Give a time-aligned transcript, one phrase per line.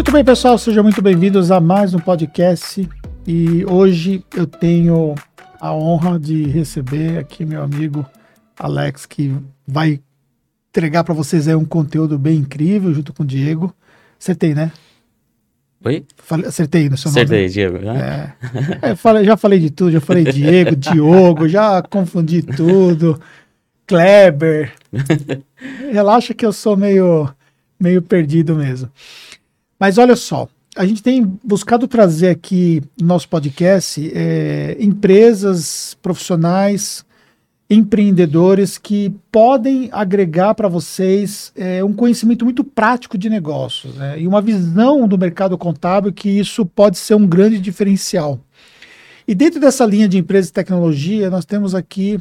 [0.00, 2.88] Muito bem, pessoal, sejam muito bem-vindos a mais um podcast.
[3.26, 5.14] E hoje eu tenho
[5.60, 8.06] a honra de receber aqui meu amigo
[8.58, 9.36] Alex, que
[9.68, 10.00] vai
[10.70, 13.74] entregar para vocês aí um conteúdo bem incrível junto com o Diego.
[14.18, 14.72] Acertei, né?
[15.84, 16.06] Oi?
[16.16, 17.52] Falei, acertei no seu Acertei, nome.
[17.52, 17.78] Diego.
[17.80, 18.34] né?
[18.82, 18.90] É.
[18.92, 23.20] É, falei- já falei de tudo, já falei Diego, Diogo, já confundi tudo.
[23.86, 24.72] Kleber.
[25.92, 27.28] Relaxa que eu sou meio,
[27.78, 28.88] meio perdido mesmo.
[29.80, 37.02] Mas olha só, a gente tem buscado trazer aqui no nosso podcast é, empresas, profissionais,
[37.68, 44.26] empreendedores que podem agregar para vocês é, um conhecimento muito prático de negócios né, e
[44.26, 48.38] uma visão do mercado contábil que isso pode ser um grande diferencial.
[49.26, 52.20] E dentro dessa linha de empresas de tecnologia, nós temos aqui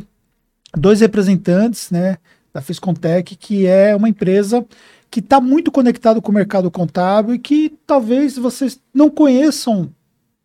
[0.78, 2.20] dois representantes né,
[2.54, 4.66] da Fiscontec, que é uma empresa
[5.10, 9.90] que está muito conectado com o mercado contábil e que talvez vocês não conheçam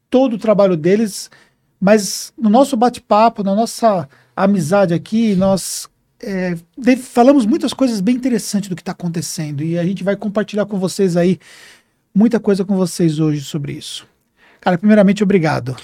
[0.08, 1.30] todo o trabalho deles,
[1.80, 5.88] mas no nosso bate-papo, na nossa amizade aqui, nós
[6.22, 6.56] é,
[6.96, 10.78] falamos muitas coisas bem interessantes do que está acontecendo e a gente vai compartilhar com
[10.78, 11.38] vocês aí
[12.14, 14.06] muita coisa com vocês hoje sobre isso.
[14.60, 15.76] Cara, primeiramente, obrigado.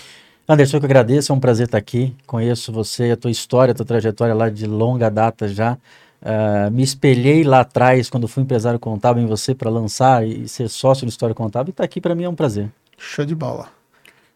[0.48, 2.14] Anderson, eu que agradeço, é um prazer estar aqui.
[2.27, 5.77] Conheço você, a tua história, a tua trajetória lá de longa data já.
[6.23, 10.69] Ah, me espelhei lá atrás, quando fui empresário contábil, em você para lançar e ser
[10.69, 11.71] sócio do História Contábil.
[11.71, 12.71] E estar aqui para mim é um prazer.
[12.99, 13.69] Show de bola.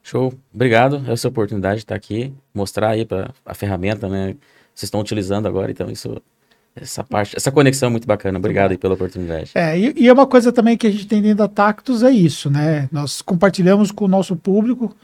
[0.03, 0.35] Show.
[0.53, 1.03] Obrigado.
[1.11, 4.33] Essa oportunidade de estar aqui, mostrar aí para a ferramenta, né?
[4.33, 4.39] que
[4.75, 6.21] Vocês estão utilizando agora, então isso,
[6.75, 8.39] essa parte, essa conexão é muito bacana.
[8.39, 9.53] Obrigado aí pela oportunidade.
[9.55, 12.11] É, e, e é uma coisa também que a gente tem dentro da Tactus é
[12.11, 12.89] isso, né?
[12.91, 14.95] Nós compartilhamos com o nosso público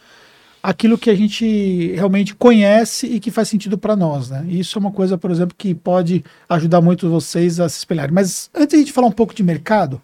[0.62, 4.44] aquilo que a gente realmente conhece e que faz sentido para nós, né?
[4.48, 8.14] Isso é uma coisa, por exemplo, que pode ajudar muito vocês a se espelharem.
[8.14, 10.00] Mas antes de a gente falar um pouco de mercado,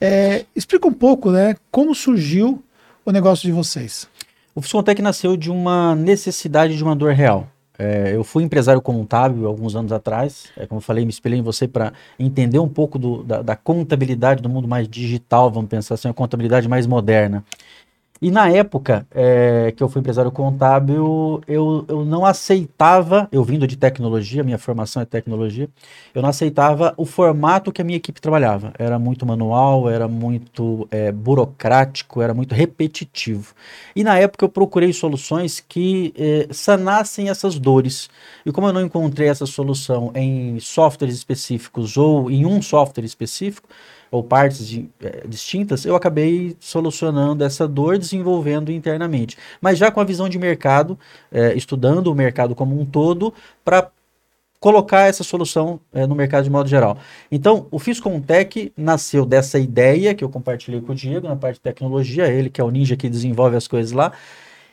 [0.00, 1.54] é, explica um pouco, né?
[1.70, 2.62] Como surgiu
[3.04, 4.08] o negócio de vocês?
[4.54, 7.48] O Fiscontec nasceu de uma necessidade de uma dor real.
[7.78, 11.42] É, eu fui empresário contábil alguns anos atrás, é, como eu falei, me espelhei em
[11.42, 15.94] você para entender um pouco do- da, da contabilidade do mundo mais digital, vamos pensar
[15.94, 17.42] assim, a contabilidade mais moderna.
[18.22, 23.66] E na época é, que eu fui empresário contábil, eu, eu não aceitava, eu vindo
[23.66, 25.70] de tecnologia, minha formação é tecnologia,
[26.14, 28.74] eu não aceitava o formato que a minha equipe trabalhava.
[28.78, 33.54] Era muito manual, era muito é, burocrático, era muito repetitivo.
[33.96, 38.10] E na época eu procurei soluções que eh, sanassem essas dores.
[38.44, 43.68] E como eu não encontrei essa solução em softwares específicos ou em um software específico,
[44.10, 49.36] ou partes de- eh, distintas, eu acabei solucionando essa dor, desenvolvendo internamente.
[49.60, 50.98] Mas já com a visão de mercado,
[51.30, 53.32] eh, estudando o mercado como um todo,
[53.64, 53.90] para
[54.58, 56.98] colocar essa solução eh, no mercado de modo geral.
[57.30, 61.62] Então, o Fiscontec nasceu dessa ideia que eu compartilhei com o Diego na parte de
[61.62, 64.12] tecnologia, ele que é o ninja que desenvolve as coisas lá.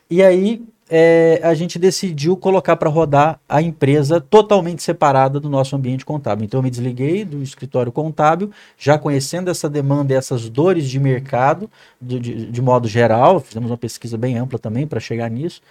[0.09, 5.75] E aí eh, a gente decidiu colocar para rodar a empresa totalmente separada do nosso
[5.75, 6.46] ambiente contábil.
[6.46, 11.00] Então eu me desliguei do escritório contábil, já conhecendo essa demanda e essas dores de
[11.00, 13.40] mercado do- de, de modo geral.
[13.40, 15.62] Fizemos uma pesquisa bem ampla também para chegar nisso.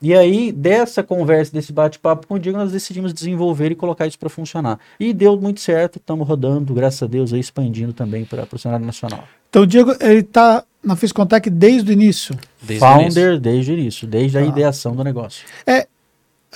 [0.00, 4.18] E aí, dessa conversa, desse bate-papo com o Diego, nós decidimos desenvolver e colocar isso
[4.18, 4.78] para funcionar.
[5.00, 8.84] E deu muito certo, estamos rodando, graças a Deus, aí, expandindo também para o cenário
[8.84, 9.24] nacional.
[9.48, 12.36] Então, o Diego, ele está na Fiscontec desde o início.
[12.62, 13.40] Desde o Founder início.
[13.40, 14.46] desde o início, desde a Tá.
[14.46, 15.44] ideação do negócio.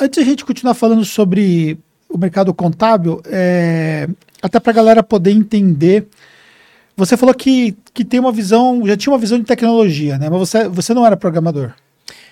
[0.01, 1.77] Antes de a gente continuar falando sobre
[2.09, 4.09] o mercado contábil, é,
[4.41, 6.07] até para a galera poder entender,
[6.97, 10.29] você falou que, que tem uma visão, já tinha uma visão de tecnologia, né?
[10.31, 11.73] Mas você, você não era programador.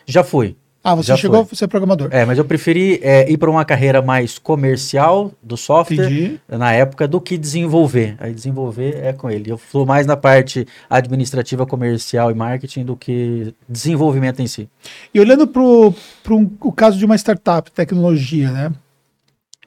[0.06, 0.56] Já fui.
[0.88, 1.54] Ah, você Já chegou foi.
[1.54, 2.08] a ser programador.
[2.12, 6.40] É, mas eu preferi é, ir para uma carreira mais comercial do software Entendi.
[6.48, 8.14] na época do que desenvolver.
[8.20, 9.50] Aí desenvolver é com ele.
[9.50, 14.68] Eu fui mais na parte administrativa, comercial e marketing do que desenvolvimento em si.
[15.12, 18.72] E olhando para um, o caso de uma startup, tecnologia, né?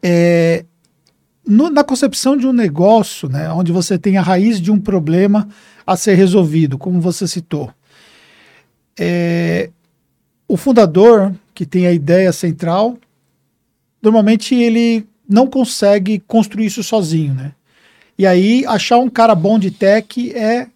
[0.02, 0.64] É,
[1.46, 5.50] no- na concepção de um negócio, né, onde você tem a raiz de um problema
[5.86, 7.70] a ser resolvido, como você citou,
[8.98, 9.70] é,
[10.50, 12.98] o fundador, que tem a ideia central,
[14.02, 17.52] normalmente ele não consegue construir isso sozinho, né?
[18.18, 20.68] E aí, achar um cara bom de tech é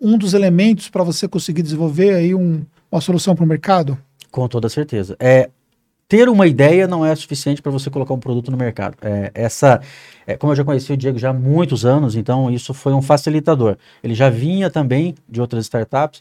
[0.00, 3.96] um dos elementos para você conseguir desenvolver aí um- uma solução para o mercado?
[4.30, 5.16] Com toda certeza.
[5.20, 5.48] É,
[6.08, 8.96] ter uma ideia não é suficiente para você colocar um produto no mercado.
[9.00, 9.80] É, essa,
[10.26, 13.00] é, como eu já conheci o Diego já há muitos anos, então isso foi um
[13.00, 13.76] facilitador.
[14.02, 16.20] Ele já vinha também de outras startups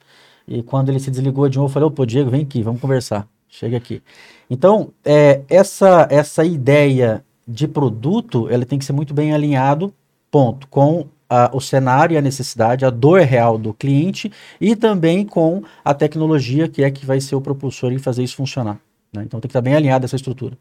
[0.50, 3.28] e quando ele se desligou de novo, eu falei, pô, Diego, vem aqui, vamos conversar.
[3.48, 4.02] Chega aqui.
[4.50, 9.94] Então, é, essa, essa ideia de produto, ela tem que ser muito bem alinhado,
[10.32, 15.24] ponto, com a, o cenário e a necessidade, a dor real do cliente e também
[15.24, 18.80] com a tecnologia que é que vai ser o propulsor em fazer isso funcionar.
[19.14, 19.24] Né?
[19.24, 20.58] Então tem que estar bem alinhado essa estrutura.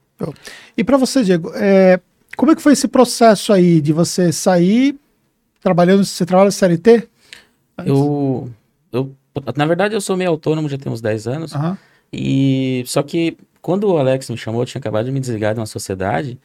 [0.77, 1.99] E para você, Diego, é,
[2.37, 4.99] como é que foi esse processo aí de você sair
[5.63, 7.09] trabalhando, você trabalha CLT?
[7.85, 8.51] Eu,
[8.93, 9.15] eu,
[9.57, 11.55] na verdade, eu sou meio autônomo, já tem uns 10 anos.
[11.55, 11.77] Aham.
[12.13, 15.61] E só que quando o Alex me chamou, eu tinha acabado de me desligar de
[15.61, 16.39] uma sociedade.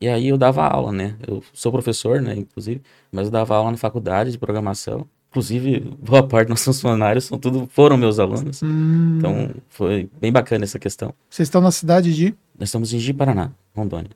[0.00, 1.16] E aí eu dava aula, né?
[1.26, 2.80] Eu sou professor, né, inclusive,
[3.10, 5.04] mas eu dava aula na faculdade de programação.
[5.30, 8.62] Inclusive, boa parte dos nossos funcionários são tudo, foram meus alunos.
[8.62, 11.12] Hum, Então, foi bem bacana essa questão.
[11.28, 12.34] vocês estão na cidade de...
[12.58, 14.10] Nós estamos em Ji-Paraná, Rondônia.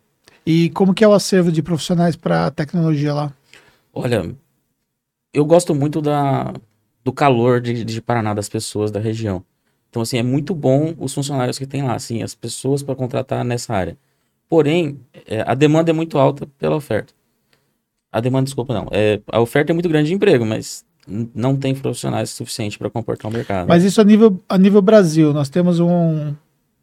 [0.46, 3.32] E como que é o acervo de profissionais para tecnologia lá?
[3.92, 4.34] Olha,
[5.34, 6.54] eu gosto muito da,
[7.04, 9.44] do calor de, de Paraná, das pessoas da região.
[9.90, 13.44] Então, assim, é muito bom os funcionários que tem lá, assim, as pessoas para contratar
[13.44, 13.96] nessa área.
[14.48, 17.12] Porém, é, a demanda é muito alta pela oferta.
[18.10, 18.86] A demanda, desculpa, não.
[18.90, 20.84] É, a oferta é muito grande de emprego, mas
[21.34, 23.66] não tem profissionais suficientes para comportar o mercado.
[23.66, 26.34] Mas isso a nível, a nível Brasil, nós temos um...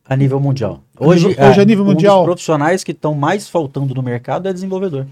[0.06, 0.84] A nível mundial.
[1.00, 4.48] A nível- hoje a nível um mundial- dos profissionais que estão mais faltando no mercado
[4.48, 5.06] é desenvolvedor.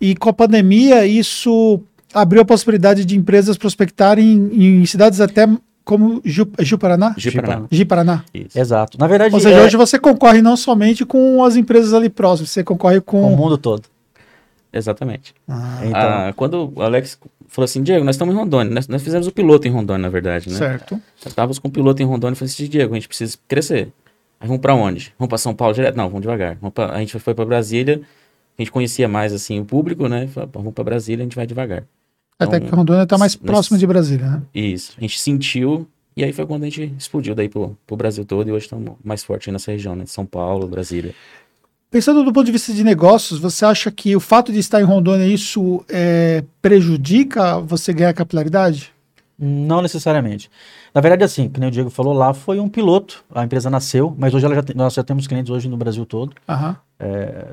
[0.00, 1.80] E com a pandemia, isso
[2.14, 5.46] abriu a possibilidade de empresas prospectarem em, em cidades até
[5.84, 7.14] como Ju, é Ju-Paraná?
[7.18, 7.66] Ji-Paraná.
[7.70, 8.24] Ji-Paraná.
[8.54, 8.96] Exato.
[8.98, 12.50] Na verdade, Ou seja, é hoje você concorre não somente com as empresas ali próximas,
[12.50, 13.36] você concorre com o com...
[13.36, 13.82] mundo todo.
[14.72, 15.34] Exatamente.
[15.48, 17.18] Ah, Então, Ah, quando o Alex
[17.48, 18.72] falou assim, Diego, nós estamos em Rondônia.
[18.72, 20.56] Nós, nós fizemos o piloto em Rondônia, na verdade, né?
[20.56, 21.00] certo.
[21.26, 23.88] Estávamos com o piloto em Rondônia e falei assim, Diego, a gente precisa crescer.
[24.40, 25.12] Aí vamos pra onde?
[25.18, 25.96] Vamos pra São Paulo direto?
[25.96, 26.56] Não, vamos devagar.
[26.60, 28.00] Vamos pra- a gente foi pra Brasília,
[28.58, 30.26] a gente conhecia mais assim o público, né?
[30.28, 31.84] Falei, "Pô, vamos pra Brasília, a gente vai devagar.
[32.44, 34.42] Até Então, que Rondônia está mais próximo de Brasília, né?
[34.54, 34.92] Isso.
[34.98, 35.86] A gente sentiu
[36.16, 38.92] e aí foi quando a gente explodiu daí pro, pro Brasil todo e hoje estamos
[39.02, 40.04] mais forte nessa região, né?
[40.06, 41.14] São Paulo, Brasília.
[41.90, 44.84] Pensando do ponto de vista de negócios, você acha que o fato de estar em
[44.84, 48.92] Rondônia, isso é, prejudica você ganhar capilaridade?
[49.38, 50.50] Não necessariamente.
[50.94, 53.24] Na verdade, assim, que nem o Diego falou lá, foi um piloto.
[53.34, 56.04] A empresa nasceu, mas hoje ela já tem- nós já temos clientes hoje no Brasil
[56.04, 56.32] todo.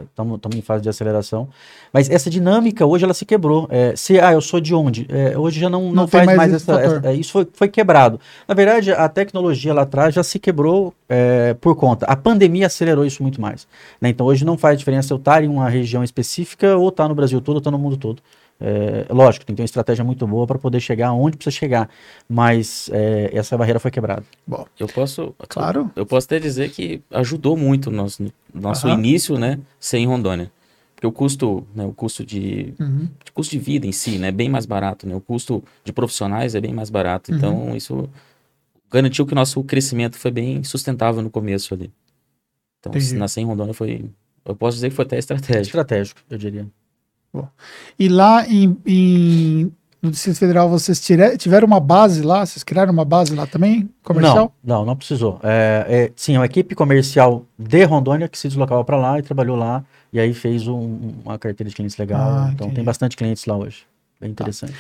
[0.06, 1.48] Estamos em fase de aceleração.
[1.92, 3.68] Mas essa dinâmica hoje ela se quebrou.
[3.72, 5.08] É, se, ah, eu sou de onde?
[5.10, 6.74] É, hoje já não, não, Não faz mais mais, essa.
[6.80, 8.20] essa- é, isso foi, foi quebrado.
[8.48, 12.06] Na verdade, a tecnologia lá atrás já se quebrou é, por conta.
[12.06, 13.68] A pandemia acelerou isso muito mais.
[14.00, 14.10] né?
[14.10, 17.42] Então hoje não faz diferença eu estar em uma região específica ou estar no Brasil
[17.42, 18.22] todo ou estar no mundo todo.
[18.62, 21.90] É, lógico, tem que ter uma estratégia muito boa para poder chegar onde precisa chegar.
[22.28, 24.24] Mas é, essa barreira foi quebrada.
[24.46, 25.34] Bom, Eu posso.
[25.48, 25.90] Claro.
[25.96, 28.98] Eu posso até dizer que ajudou muito o nosso, nosso Aham.
[28.98, 29.60] início, né?
[29.80, 30.52] Ser em Rondônia.
[30.94, 31.86] Porque o custo, né?
[31.86, 33.08] O custo de, uhum.
[33.24, 34.28] de custo de vida em si, né?
[34.28, 35.16] É bem mais barato, né?
[35.16, 37.32] O custo de profissionais é bem mais barato.
[37.32, 37.38] Uhum.
[37.38, 38.10] Então, isso
[38.92, 41.90] garantiu que o nosso crescimento foi bem sustentável no começo ali.
[42.80, 43.16] Então, Entendi.
[43.16, 44.06] nascer em Rondônia foi...
[44.44, 45.62] Eu posso dizer que foi até estratégico.
[45.62, 46.68] Estratégico, eu diria.
[47.98, 49.72] E lá em, em-
[50.02, 51.00] no Distrito Federal, vocês
[51.38, 52.46] tiveram uma base lá?
[52.46, 53.90] Vocês criaram uma base lá também?
[54.04, 54.54] Comercial?
[54.64, 55.40] Não, não, não precisou.
[55.44, 59.22] É, é, sim, é uma equipe comercial de Rondônia que se deslocava para lá e
[59.22, 59.84] trabalhou lá.
[60.14, 62.22] E aí fez um- uma carteira de clientes legal.
[62.22, 62.76] Ah, então entendi.
[62.76, 63.84] tem bastante clientes lá hoje.
[64.22, 64.74] Bem interessante.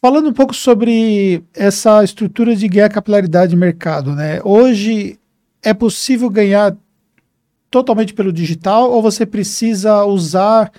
[0.00, 4.40] Falando um pouco sobre essa estrutura de ganhar capilaridade de mercado, né?
[4.44, 5.18] Hoje
[5.62, 6.76] é possível ganhar
[7.70, 10.70] totalmente pelo digital ou você precisa usar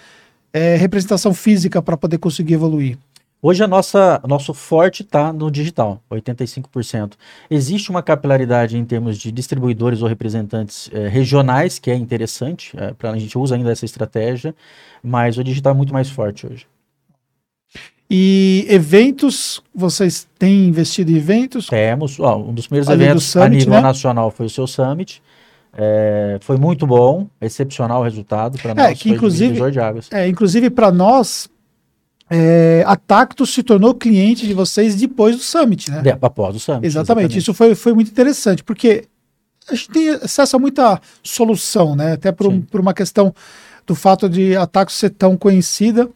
[0.57, 2.97] é, representação física para poder conseguir evoluir?
[3.39, 7.13] Hoje a nossa nosso forte está no digital, 85%.
[7.51, 12.93] Existe uma capilaridade em termos de distribuidores ou representantes eh, regionais, que é interessante, eh,
[12.97, 14.55] pra, a gente usa ainda essa estratégia,
[15.03, 16.65] mas o digital é muito mais forte hoje.
[18.09, 21.67] E eventos, vocês têm investido em eventos?
[21.67, 23.81] Temos, ó, um dos primeiros Além do eventos a Summit, nível né?
[23.81, 25.21] nacional foi o seu Summit.
[25.79, 28.85] É, foi muito bom, excepcional o resultado para nós.
[28.87, 29.59] É, que inclusive-.
[30.11, 31.47] É, inclusive para nós,
[32.29, 36.01] é, a Tacto se tornou cliente de vocês depois do Summit, né?
[36.19, 36.85] Após o Summit.
[36.87, 37.37] Exatamente.
[37.37, 39.05] Isso foi, foi muito interessante, porque
[39.69, 42.13] a gente tem acesso a muita solução, né?
[42.13, 43.31] Até por, um- por uma questão
[43.85, 46.09] do fato de a Tacto ser tão conhecida.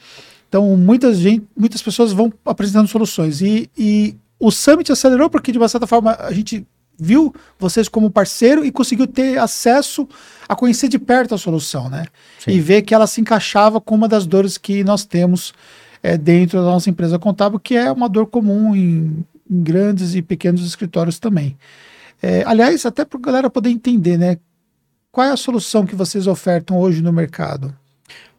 [0.50, 3.41] Então, muitas, gente, muitas pessoas vão apresentando soluções.
[3.41, 6.65] E, e o Summit acelerou porque, de uma certa forma, a gente
[7.03, 10.08] viu vocês como parceiro e conseguiu ter acesso
[10.48, 12.05] a conhecer de perto a solução, né?
[12.38, 12.51] Sim.
[12.51, 15.51] E ver que ela se encaixava com uma das dores que nós temos
[16.03, 20.22] é, dentro da nossa empresa contábil, que é uma dor comum em, em grandes e
[20.22, 21.58] pequenos escritórios também.
[22.22, 24.38] É, aliás, até para a galera poder entender, né?
[25.12, 27.75] Qual é a solução que vocês ofertam hoje no mercado?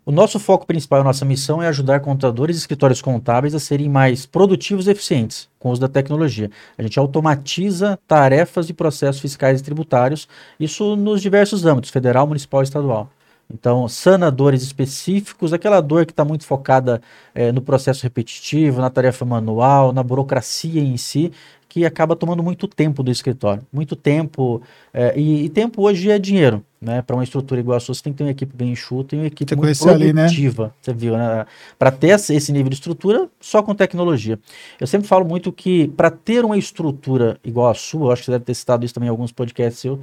[0.05, 3.89] O nosso foco principal, a nossa missão é ajudar contadores e escritórios contábeis a serem
[3.89, 6.51] mais produtivos e eficientes com o uso da tecnologia.
[6.77, 10.27] A gente automatiza tarefas e processos fiscais e tributários,
[10.59, 13.09] isso nos diversos âmbitos, federal, municipal e estadual.
[13.49, 17.01] Então, sanadores específicos, aquela dor que está muito focada
[17.33, 21.31] é, no processo repetitivo, na tarefa manual, na burocracia em si,
[21.73, 23.67] que acaba tomando muito tempo do escritório.
[23.73, 24.61] Muito tempo.
[24.93, 26.63] É, e, e, tempo hoje é dinheiro.
[26.79, 27.01] Né?
[27.01, 29.19] Para uma estrutura igual a sua, você tem que ter uma equipe bem enxuta e
[29.21, 30.65] uma equipe você muito produtiva.
[30.65, 30.75] Ali, né?
[30.83, 31.47] Você viu, né?
[31.79, 34.39] Para ter esse nível de estrutura, só com tecnologia.
[34.79, 38.33] Eu sempre falo muito que para ter uma estrutura igual a sua, acho que você
[38.33, 39.99] deve ter citado isso também em alguns podcasts seu,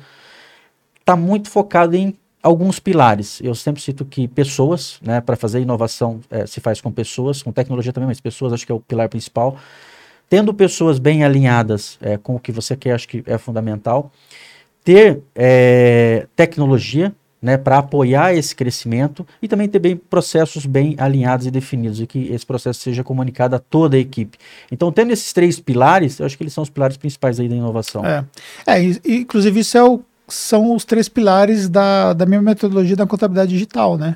[1.01, 3.39] está muito focado em alguns pilares.
[3.43, 7.51] Eu sempre cito que pessoas, né, para fazer inovação é, se faz com pessoas, com
[7.51, 9.55] tecnologia também, mas pessoas acho que é o pilar principal.
[10.29, 14.11] Tendo pessoas bem alinhadas é, com o que você quer, acho que é fundamental.
[14.83, 21.47] Ter é, tecnologia, né, para apoiar esse crescimento e também ter bem processos bem alinhados
[21.47, 24.37] e definidos e que esse processo seja comunicado a toda a equipe.
[24.71, 27.55] Então, tendo esses três pilares, eu acho que eles são os pilares principais aí da
[27.55, 28.05] inovação.
[28.05, 28.25] É,
[28.67, 33.51] é inclusive isso é o são os três pilares da, da minha metodologia da contabilidade
[33.51, 34.15] digital, né?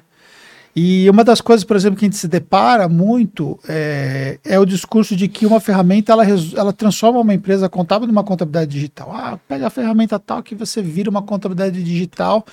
[0.76, 4.66] E uma das coisas, por exemplo, que a gente se depara muito é, é o
[4.66, 6.26] discurso de que uma ferramenta ela,
[6.56, 9.12] ela transforma uma empresa contábil numa contabilidade digital.
[9.14, 12.44] Ah, pega a ferramenta tal que você vira uma contabilidade digital.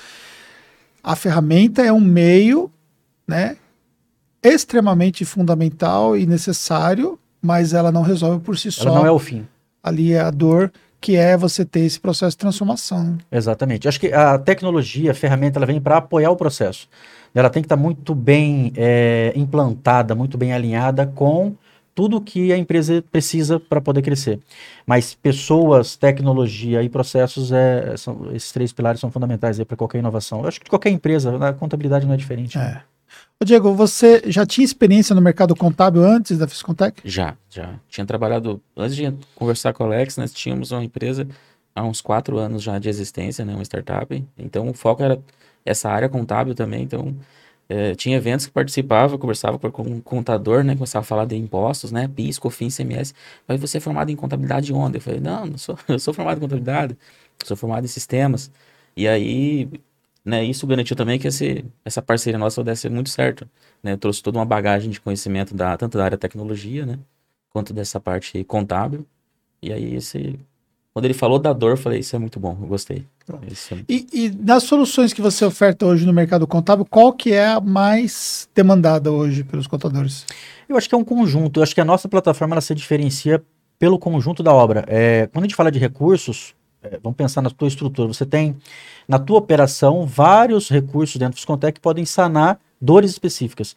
[1.03, 2.71] A ferramenta é um meio,
[3.27, 3.57] né,
[4.43, 8.89] extremamente fundamental e necessário, mas ela não resolve por si ela só.
[8.91, 9.47] Ela não é o fim.
[9.83, 10.71] Ali é a dor
[11.01, 13.17] que é você ter esse processo de transformação.
[13.33, 13.89] Exatamente.
[13.89, 16.89] Acho que a tecnologia, a ferramenta, ela vem para apoiar o processo.
[17.35, 21.55] Ela tem que estar tá muito bem é, implantada, muito bem alinhada com
[21.95, 24.41] tudo que a empresa precisa para poder crescer.
[24.87, 30.41] Mas pessoas, tecnologia e processos, é, são, esses três pilares são fundamentais para qualquer inovação.
[30.41, 32.57] Eu acho que qualquer empresa, a contabilidade não é diferente.
[32.57, 32.83] Né?
[32.87, 32.91] É.
[33.43, 37.01] Diego, você já tinha experiência no mercado contábil antes da Fiscontec?
[37.03, 37.81] Já, já.
[37.89, 41.27] Tinha trabalhado, antes de conversar com o Alex, nós tínhamos uma empresa
[41.75, 44.23] há uns quatro anos já de existência, né, uma startup.
[44.37, 45.19] Então o foco era
[45.65, 46.83] essa área contábil também.
[46.83, 47.17] Então
[47.67, 51.91] é, tinha eventos que participava, conversava com um contador, né, começava a falar de impostos,
[51.91, 53.15] né, PIS, COFINS, CMS.
[53.49, 54.99] Mas você é formado em contabilidade onde?
[54.99, 56.95] Eu falei, não, não sou, eu sou formado em contabilidade,
[57.43, 58.51] sou formado em sistemas.
[58.95, 59.67] E aí
[60.25, 63.49] né, isso garantiu também que esse, essa parceria nossa desse muito certo.
[63.83, 63.93] Né?
[63.93, 66.99] Eu trouxe toda uma bagagem de conhecimento da, tanto da área tecnologia, né,
[67.51, 69.07] quanto dessa parte contábil.
[69.63, 70.39] E aí esse,
[70.93, 73.05] quando ele falou da dor, eu falei, isso é muito bom, eu gostei.
[73.29, 73.85] É muito...
[73.89, 77.61] E, e, das soluções que você oferta hoje no mercado contábil, qual que é a
[77.61, 80.27] mais demandada hoje pelos contadores?
[80.69, 81.61] Eu acho que é um conjunto.
[81.61, 83.43] Eu acho que a nossa plataforma ela se diferencia
[83.79, 84.85] pelo conjunto da obra.
[84.87, 86.55] É, quando a gente fala de recursos,
[87.03, 88.09] vamos pensar na tua estrutura.
[88.09, 88.57] Você tem
[89.07, 93.77] na tua operação vários recursos dentro do Fiscontec que podem sanar dores específicas.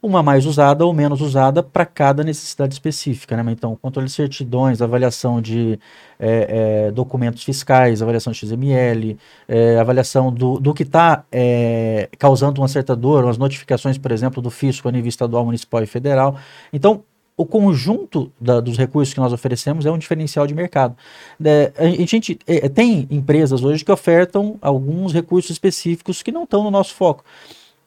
[0.00, 3.42] Uma mais usada ou menos usada para cada necessidade específica.
[3.42, 3.52] Né?
[3.52, 5.80] Então, controle de certidões, avaliação de
[6.20, 12.60] é, é, documentos fiscais, avaliação de XML, é, avaliação do, do que está é, causando
[12.60, 16.36] uma certa dor, as notificações, por exemplo, do fisco a nível estadual, municipal e federal.
[16.72, 17.02] Então,
[17.36, 20.96] o conjunto da, dos recursos que nós oferecemos é um diferencial de mercado.
[21.44, 26.64] É, a gente é, tem empresas hoje que ofertam alguns recursos específicos que não estão
[26.64, 27.24] no nosso foco.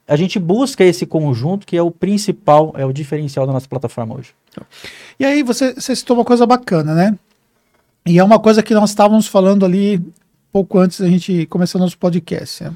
[0.08, 4.16] A gente busca esse conjunto que é o principal, é o diferencial da nossa plataforma
[4.16, 4.34] hoje.
[5.20, 7.18] E aí você, você citou uma coisa bacana, né?
[8.06, 10.02] E é uma coisa que nós estávamos falando ali
[10.52, 12.64] pouco antes da gente começar o nosso podcast.
[12.64, 12.74] Né?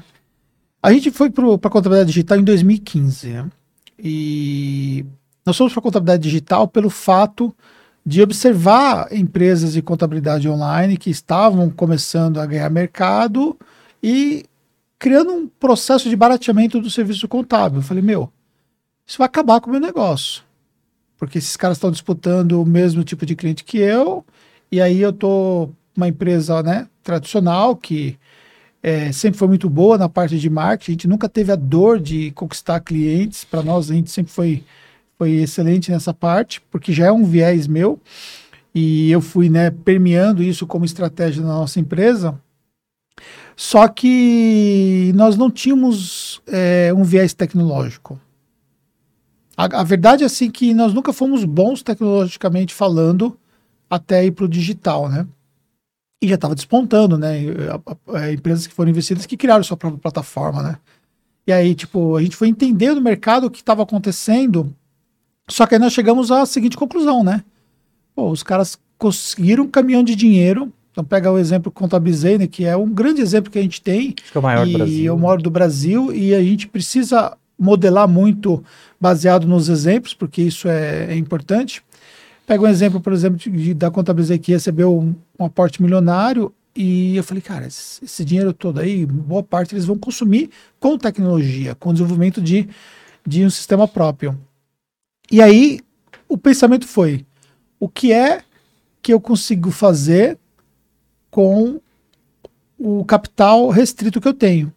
[0.82, 3.28] A gente foi para a contabilidade digital em 2015.
[3.28, 3.50] Né?
[3.98, 5.04] E
[5.44, 7.54] nós fomos para contabilidade digital pelo fato
[8.04, 13.56] de observar empresas de contabilidade online que estavam começando a ganhar mercado
[14.02, 14.44] e
[14.98, 17.78] criando um processo de barateamento do serviço contábil.
[17.78, 18.30] Eu falei, meu,
[19.06, 20.42] isso vai acabar com o meu negócio.
[21.16, 24.24] Porque esses caras estão disputando o mesmo tipo de cliente que eu,
[24.70, 28.18] e aí eu tô uma empresa né, tradicional que
[28.82, 31.98] é, sempre foi muito boa na parte de marketing, a gente nunca teve a dor
[31.98, 34.64] de conquistar clientes, para nós a gente sempre foi
[35.16, 38.00] foi excelente nessa parte, porque já é um viés meu,
[38.74, 42.38] e eu fui né, permeando isso como estratégia na nossa empresa.
[43.56, 48.20] Só que nós não tínhamos é, um viés tecnológico.
[49.56, 53.38] A, a, verdade é assim que nós nunca fomos bons tecnologicamente falando
[53.88, 55.24] até ir para o digital, né?
[56.20, 57.42] E já estava despontando, né?
[57.70, 60.78] A, a, empresas que foram investidas que criaram sua própria plataforma, né?
[61.46, 64.74] E aí, tipo, a gente foi entender no mercado o que estava acontecendo
[65.48, 67.44] só que aí nós chegamos à seguinte conclusão, né?
[68.14, 70.72] Pô, os caras conseguiram um caminhão de dinheiro.
[70.92, 74.14] Então pega o exemplo contabilizei, né, que é um grande exemplo que a gente tem.
[74.22, 75.06] Acho que é o maior e do Brasil.
[75.06, 78.62] é o maior do Brasil e a gente precisa modelar muito
[79.00, 81.82] baseado nos exemplos, porque isso é, é importante.
[82.46, 87.16] Pega um exemplo, por exemplo, de, da Contabilizei que recebeu um, um aporte milionário E
[87.16, 91.74] eu falei, cara, esse, esse, dinheiro todo aí, boa parte eles vão consumir com tecnologia,
[91.74, 92.68] com desenvolvimento de,
[93.26, 94.38] de um sistema próprio.
[95.30, 95.80] E aí
[96.28, 97.24] o pensamento foi:
[97.78, 98.42] o que é
[99.02, 100.38] que eu consigo fazer
[101.30, 101.80] com
[102.78, 104.72] o capital restrito que eu tenho?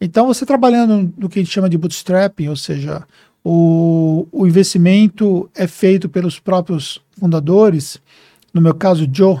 [0.00, 3.06] Então, você trabalhando no que a gente chama de bootstrapping, ou seja,
[3.42, 8.00] o, o investimento é feito pelos próprios fundadores,
[8.52, 9.40] no meu caso, Joe,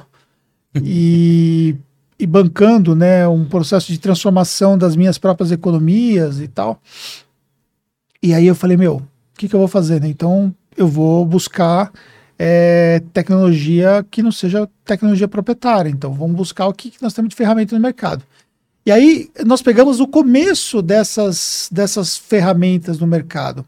[0.82, 1.76] e,
[2.18, 6.80] e bancando né, um processo de transformação das minhas próprias economias e tal.
[8.22, 9.02] E aí eu falei, meu,
[9.36, 10.00] o que, que eu vou fazer?
[10.00, 10.08] Né?
[10.08, 11.92] Então, eu vou buscar
[12.38, 15.90] é, tecnologia que não seja tecnologia proprietária.
[15.90, 18.24] Então, vamos buscar o que, que nós temos de ferramenta no mercado.
[18.86, 23.66] E aí, nós pegamos o começo dessas, dessas ferramentas no mercado.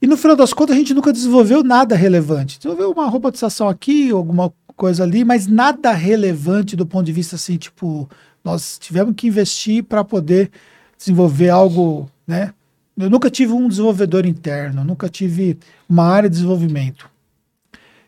[0.00, 2.58] E no final das contas, a gente nunca desenvolveu nada relevante.
[2.58, 7.56] Desenvolveu uma robotização aqui, alguma coisa ali, mas nada relevante do ponto de vista assim,
[7.56, 8.08] tipo,
[8.44, 10.50] nós tivemos que investir para poder
[10.96, 12.52] desenvolver algo, né?
[12.96, 15.58] Eu nunca tive um desenvolvedor interno, nunca tive
[15.88, 17.10] uma área de desenvolvimento.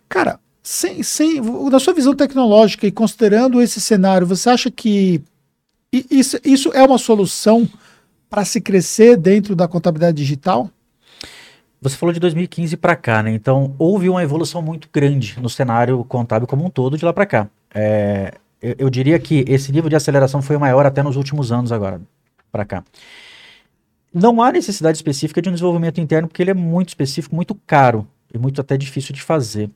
[0.09, 5.23] Cara, sem, sem, na sua visão tecnológica e considerando esse cenário, você acha que
[5.93, 7.69] isso, isso é uma solução
[8.29, 10.71] para se crescer dentro da contabilidade digital?
[11.81, 13.33] Você falou de 2015 para cá, né?
[13.33, 17.27] Então houve uma evolução muito grande no cenário contábil como um todo de lá para
[17.27, 17.49] cá.
[17.75, 21.71] É, eu, eu, diria que esse nível de aceleração foi maior até nos últimos anos
[21.71, 22.01] agora
[22.51, 22.83] para cá.
[24.19, 28.09] Não há necessidade específica de um desenvolvimento interno porque ele é muito específico, muito caro
[28.33, 29.69] e muito até difícil de fazer.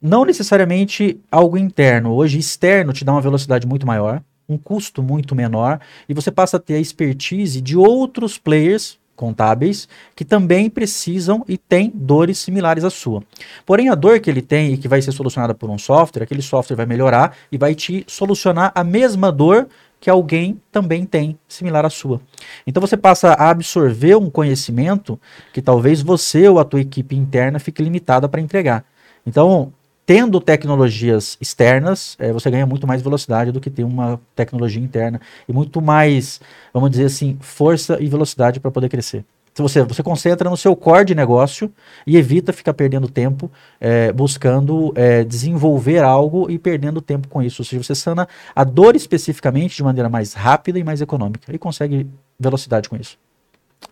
[0.00, 2.14] Não necessariamente algo interno.
[2.14, 5.78] Hoje externo te dá uma velocidade muito maior, um custo muito menor
[6.08, 11.58] e você passa a ter a expertise de outros players contábeis que também precisam e
[11.58, 13.22] têm dores similares à sua.
[13.66, 16.40] Porém, a dor que ele tem e que vai ser solucionada por um software, aquele
[16.40, 19.68] software vai melhorar e vai te solucionar a mesma dor
[20.02, 22.20] que alguém também tem similar à sua.
[22.66, 25.18] Então você passa a absorver um conhecimento
[25.52, 28.84] que talvez você ou a tua equipe interna fique limitada para entregar.
[29.24, 29.72] Então,
[30.04, 35.20] tendo tecnologias externas, é, você ganha muito mais velocidade do que ter uma tecnologia interna
[35.48, 36.40] e muito mais,
[36.74, 39.24] vamos dizer assim, força e velocidade para poder crescer.
[39.54, 41.72] Se você, você concentra no seu core de negócio
[42.06, 47.60] e evita ficar perdendo tempo é, buscando é, desenvolver algo e perdendo tempo com isso.
[47.60, 51.58] Ou seja, você sana a dor especificamente de maneira mais rápida e mais econômica e
[51.58, 52.06] consegue
[52.40, 53.18] velocidade com isso.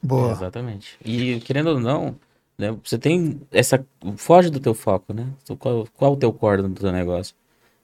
[0.03, 0.33] Boa.
[0.33, 0.97] exatamente.
[1.05, 2.17] E querendo ou não,
[2.57, 2.77] né?
[2.85, 3.85] Você tem essa.
[4.17, 5.27] Foge do teu foco, né?
[5.59, 7.35] Qual, qual o teu core do teu negócio?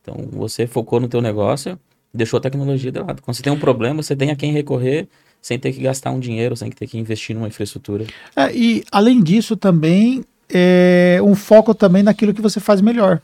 [0.02, 1.78] Então, você focou no teu negócio,
[2.14, 3.22] deixou a tecnologia de lado.
[3.22, 5.08] Quando você tem um problema, você tem a quem recorrer
[5.40, 8.06] sem ter que gastar um dinheiro, sem ter que investir numa infraestrutura.
[8.34, 13.22] É, e, além disso, também, é um foco também naquilo que você faz melhor.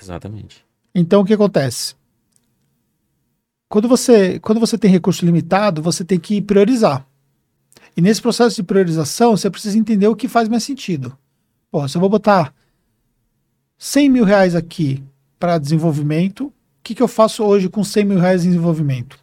[0.00, 0.64] Exatamente.
[0.94, 1.94] Então, o que acontece?
[3.68, 7.06] Quando você, quando você tem recurso limitado, você tem que priorizar.
[7.96, 11.16] E nesse processo de priorização, você precisa entender o que faz mais sentido.
[11.70, 12.54] Pô, se eu vou botar
[13.76, 15.02] 100 mil reais aqui
[15.38, 16.52] para desenvolvimento, o
[16.82, 19.18] que, que eu faço hoje com 100 mil reais em desenvolvimento?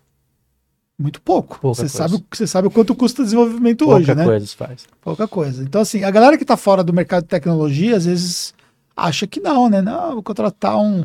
[0.97, 1.59] Muito pouco.
[1.61, 4.23] você sabe, você sabe o quanto custa desenvolvimento Pouca hoje, né?
[4.23, 4.87] Pouca coisa faz.
[5.01, 5.63] Pouca coisa.
[5.63, 8.53] Então, assim, a galera que está fora do mercado de tecnologia, às vezes
[8.95, 9.81] acha que não, né?
[9.81, 11.03] Não, vou contratar um,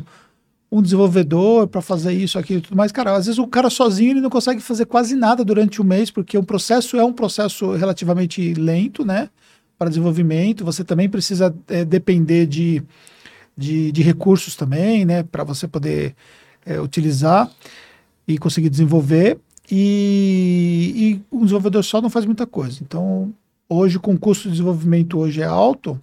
[0.71, 2.91] um desenvolvedor para fazer isso, aquilo e tudo mais.
[2.91, 6.09] Cara, às vezes o cara sozinho ele não consegue fazer quase nada durante o mês,
[6.09, 9.29] porque o processo é um processo relativamente lento, né?
[9.77, 10.63] Para desenvolvimento.
[10.63, 12.81] Você também precisa é, depender de,
[13.57, 15.23] de, de, recursos também, né?
[15.23, 16.15] Para você poder
[16.65, 17.51] é, utilizar
[18.25, 19.37] e conseguir desenvolver.
[19.71, 22.79] E, e um desenvolvedor só não faz muita coisa.
[22.81, 23.33] Então,
[23.69, 25.97] hoje, com o custo de desenvolvimento hoje é alto,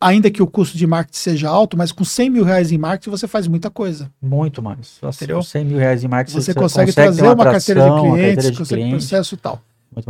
[0.00, 3.10] ainda que o custo de marketing seja alto, mas com 100 mil reais em marketing
[3.10, 4.10] você faz muita coisa.
[4.20, 4.98] Muito mais.
[5.02, 5.36] Entendeu?
[5.36, 8.00] Com 100 mil reais em marketing você, você consegue, consegue trazer uma, uma carteira de
[8.00, 8.96] clientes, carteira de consegue cliente.
[8.96, 9.62] processo e tal.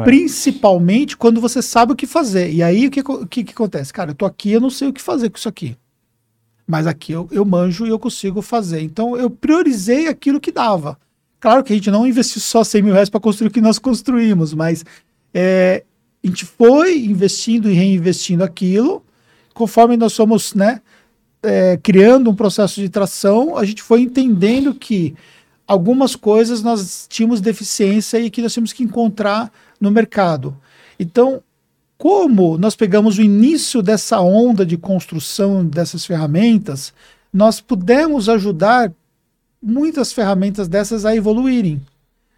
[0.03, 2.51] Principalmente quando você sabe o que fazer.
[2.51, 3.93] E aí o que, que, que, acontece?
[3.93, 5.77] Cara, eu tô aqui, eu não sei o que fazer com isso aqui.
[6.67, 8.81] Mas aqui eu, eu manjo e eu consigo fazer.
[8.81, 10.99] Então eu priorizei aquilo que dava.
[11.46, 13.78] Claro que a gente não investiu só 100 mil reais para construir o que nós
[13.78, 14.85] construímos, mas
[15.32, 15.85] é,
[16.20, 19.00] a gente foi investindo e reinvestindo aquilo
[19.54, 20.82] conforme nós somos, né,
[21.44, 25.14] é, criando um processo de tração, a gente foi entendendo que
[25.68, 30.56] algumas coisas nós tínhamos deficiência e que nós tínhamos que encontrar no mercado.
[30.98, 31.40] Então,
[31.96, 36.92] como nós pegamos o início dessa onda de construção dessas ferramentas,
[37.32, 38.92] nós pudemos ajudar
[39.66, 41.83] muitas ferramentas dessas a evoluírem.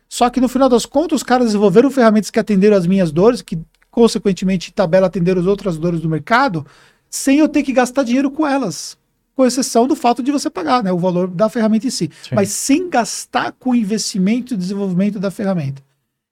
[0.09, 3.43] Só que no final das contas, os caras desenvolveram ferramentas que atenderam as minhas dores,
[3.43, 3.59] que
[3.91, 6.67] consequentemente tabela atenderam as outras dores do mercado,
[7.11, 8.97] sem eu ter que gastar dinheiro com elas.
[9.37, 12.35] com exceção do fato de você pagar né, o valor da ferramenta em si, Sim.
[12.35, 15.81] mas sem gastar com o investimento e desenvolvimento da ferramenta.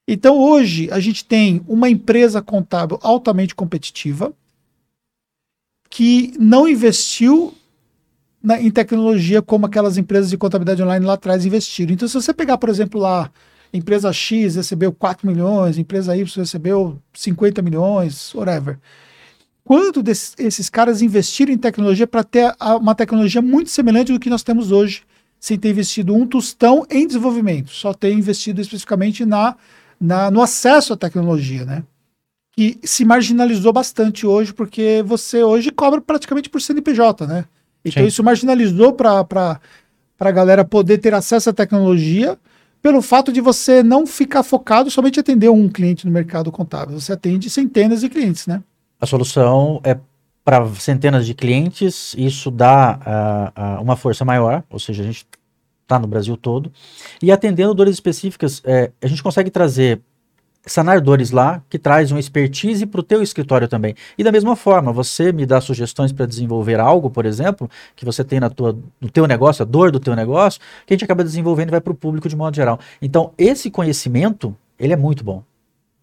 [0.09, 4.33] Então, hoje, a gente tem uma empresa contábil altamente competitiva
[5.89, 7.55] que não investiu
[8.47, 11.93] na- em tecnologia como aquelas empresas de contabilidade online lá atrás investiram.
[11.93, 13.29] Então, se você pegar, por exemplo, lá,
[13.75, 18.79] empresa X recebeu 4 milhões, empresa Y recebeu 50 milhões, whatever.
[19.65, 24.21] Quanto desses esses caras investiram em tecnologia para ter a- uma tecnologia muito semelhante do
[24.21, 25.03] que nós temos hoje,
[25.41, 29.57] sem ter investido um tostão em desenvolvimento, só ter investido especificamente na,
[30.01, 31.83] na- no acesso à tecnologia, né?
[32.57, 37.45] Que se marginalizou bastante hoje, porque você hoje cobra praticamente por CNPJ, né?
[37.87, 38.09] Então Sim.
[38.09, 39.61] isso marginalizou para
[40.19, 42.37] a galera poder ter acesso à tecnologia
[42.83, 46.99] pelo fato de você não ficar focado somente em atender um cliente no mercado contábil.
[47.01, 48.63] Você atende centenas de clientes, né?
[49.01, 49.97] A solução é
[50.45, 55.27] para centenas de clientes, isso dá ah, ah, uma força maior, ou seja, a gente
[55.83, 56.71] está no Brasil todo.
[57.23, 60.01] E atendendo dores específicas, eh, a gente consegue trazer,
[60.67, 63.95] sanar dores lá, que traz uma expertise para o teu escritório também.
[64.19, 68.25] E da mesma forma, você me dá sugestões para desenvolver algo, por exemplo, que você
[68.25, 71.23] tem na tua, no teu negócio, a dor do teu negócio, que a gente acaba
[71.23, 72.79] desenvolvendo e vai para o público de modo geral.
[73.01, 75.43] Então, esse conhecimento, ele é muito bom.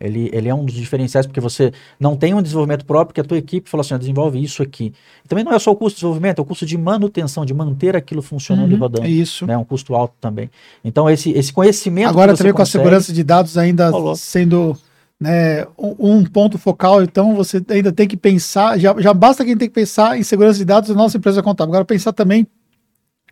[0.03, 3.23] Ele, ele é um dos diferenciais, porque você não tem um desenvolvimento próprio, que a
[3.23, 4.93] tua equipe fala assim, ó, desenvolve isso aqui.
[5.23, 7.53] E também não é só o custo de desenvolvimento, é o custo de manutenção, de
[7.53, 9.05] manter aquilo funcionando e Uhum, rodando.
[9.05, 9.45] É isso.
[9.47, 9.57] né?
[9.57, 10.49] Um custo alto também.
[10.83, 12.09] Então, esse, esse conhecimento.
[12.09, 14.15] Agora também com a consegue- segurança de dados ainda Falou.
[14.15, 14.77] sendo
[15.19, 19.55] né, um, um ponto focal, então você ainda tem que pensar, já, já basta quem
[19.57, 22.45] tem que pensar em segurança de dados da nossa empresa contábil, agora pensar também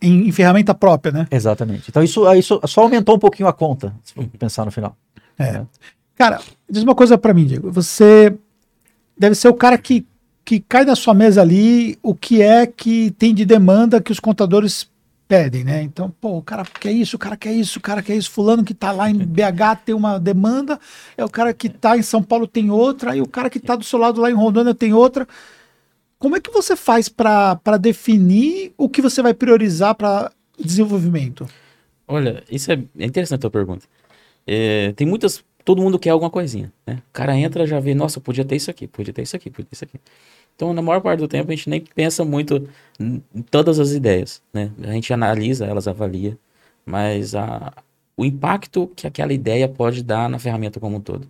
[0.01, 1.27] em, em ferramenta própria, né?
[1.29, 1.89] Exatamente.
[1.89, 4.95] Então, isso, isso só aumentou um pouquinho a conta, se pensar no final.
[5.37, 5.63] É.
[6.21, 7.71] Cara, diz uma coisa pra mim, Diego.
[7.71, 8.37] Você
[9.17, 10.05] deve ser o cara que,
[10.45, 14.19] que cai na sua mesa ali o que é que tem de demanda que os
[14.19, 14.87] contadores
[15.27, 15.81] pedem, né?
[15.81, 18.29] Então, pô, o cara quer isso, o cara quer isso, o cara quer isso.
[18.29, 20.79] Fulano que tá lá em BH tem uma demanda,
[21.17, 23.75] é o cara que tá em São Paulo tem outra, e o cara que tá
[23.75, 25.27] do seu lado lá em Rondônia tem outra.
[26.19, 31.47] Como é que você faz para definir o que você vai priorizar para desenvolvimento?
[32.07, 33.87] Olha, isso é, é interessante a tua pergunta.
[34.45, 35.43] É, tem muitas.
[35.63, 37.01] Todo mundo quer alguma coisinha, né?
[37.09, 39.65] O cara entra já vê, nossa, podia ter isso aqui, podia ter isso aqui, podia
[39.65, 39.99] ter isso aqui.
[40.55, 42.67] Então, na maior parte do tempo, a gente nem pensa muito
[42.99, 44.71] em todas as ideias, né?
[44.83, 46.37] A gente analisa, elas avalia,
[46.85, 47.73] mas a,
[48.17, 51.27] o impacto que aquela ideia pode dar na ferramenta como um todo.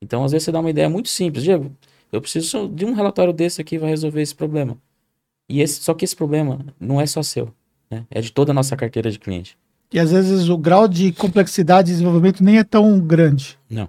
[0.00, 1.44] Então, às vezes, você dá uma ideia muito simples.
[1.44, 1.72] Diego,
[2.12, 4.76] eu preciso de um relatório desse aqui vai resolver esse problema.
[5.48, 7.54] E esse, só que esse problema não é só seu,
[7.90, 8.06] né?
[8.10, 9.56] É de toda a nossa carteira de cliente.
[9.92, 13.58] E às vezes o grau de complexidade de desenvolvimento nem é tão grande.
[13.70, 13.88] Não.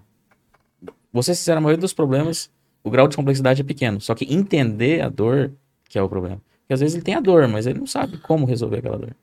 [1.21, 2.49] Ser sincero, a maioria dos problemas,
[2.83, 3.99] o grau de complexidade é pequeno.
[3.99, 5.51] Só que entender a dor
[5.89, 6.37] que é o problema.
[6.61, 9.15] Porque às vezes ele tem a dor, mas ele não sabe como resolver aquela dor.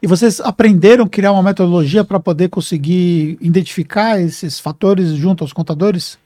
[0.00, 5.52] E vocês aprenderam a criar uma metodologia para poder conseguir identificar esses fatores junto aos
[5.52, 6.16] contadores?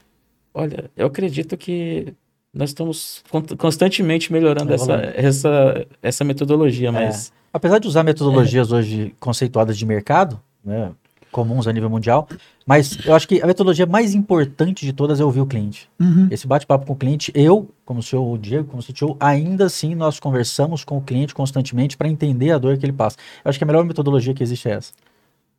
[0.53, 2.13] Olha, eu acredito que
[2.53, 5.13] nós estamos con- constantemente melhorando essa, Evoluindo.
[5.15, 10.91] essa, essa metodologia, mas Apesar de usar metodologias hoje conceituadas de mercado, né,
[11.31, 12.27] comuns a nível mundial,
[12.65, 15.89] mas eu acho que a metodologia mais importante de todas é ouvir o cliente.
[15.99, 16.27] Uhum.
[16.29, 20.83] Esse bate-papo com o cliente, eu, como o Diego, como CTO, ainda assim nós conversamos
[20.83, 23.17] com o cliente constantemente para entender a dor que ele passa.
[23.43, 24.93] Eu acho que a melhor metodologia que existe é essa.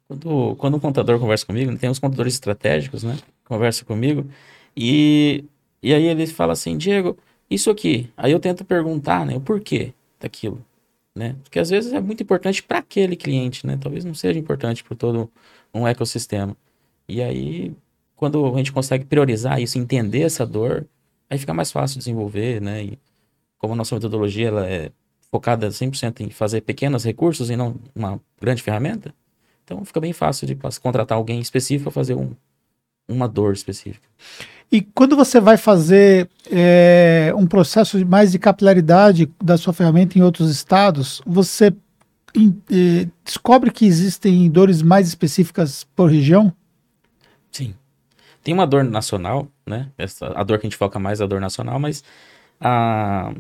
[0.08, 3.16] Quando, quando um contador conversa comigo, tem uns contadores estratégicos, né?
[3.44, 4.26] Conversa comigo.
[4.76, 5.44] E,
[5.80, 7.16] e aí ele fala assim, Diego,
[7.48, 8.10] isso aqui.
[8.16, 9.36] Aí eu tento perguntar, né?
[9.36, 10.64] O porquê daquilo,
[11.14, 11.36] né?
[11.42, 13.78] Porque às vezes é muito importante para aquele cliente, né?
[13.80, 15.30] Talvez não seja importante para todo
[15.74, 16.56] um ecossistema.
[17.08, 17.72] E aí,
[18.16, 20.86] quando a gente consegue priorizar isso, entender essa dor,
[21.28, 22.84] aí fica mais fácil desenvolver, né?
[22.84, 22.98] E
[23.58, 24.90] como a nossa metodologia ela é
[25.30, 29.14] focada 100% em fazer pequenos recursos e não uma grande ferramenta,
[29.64, 32.34] então fica bem fácil de contratar alguém específico para fazer um,
[33.08, 34.06] uma dor específica.
[34.72, 40.22] E quando você vai fazer é, um processo mais de capilaridade da sua ferramenta em
[40.22, 41.72] outros estados, você
[42.34, 46.52] em- eh, descobre que existem dores mais específicas por região?
[47.50, 47.74] Sim.
[48.42, 49.88] Tem uma dor nacional, né?
[49.98, 52.02] Essa, a dor que a gente foca mais é a dor nacional, mas
[52.60, 53.32] a...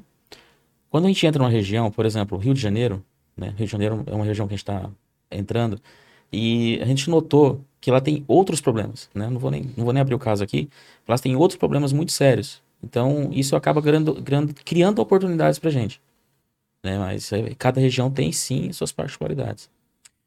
[0.90, 3.02] quando a gente entra numa região, por exemplo, Rio de Janeiro,
[3.36, 3.54] né?
[3.56, 4.90] Rio de Janeiro é uma região que a gente está
[5.30, 5.80] entrando,
[6.32, 9.28] e a gente notou que ela tem outros problemas, né?
[9.30, 10.68] Não vou nem, não vou nem abrir o caso aqui,
[11.06, 12.62] elas têm outros problemas muito sérios.
[12.82, 16.00] Então, isso acaba criando, criando, criando oportunidades pra gente.
[16.82, 16.98] Né?
[16.98, 19.68] Mas é, cada região tem sim suas particularidades.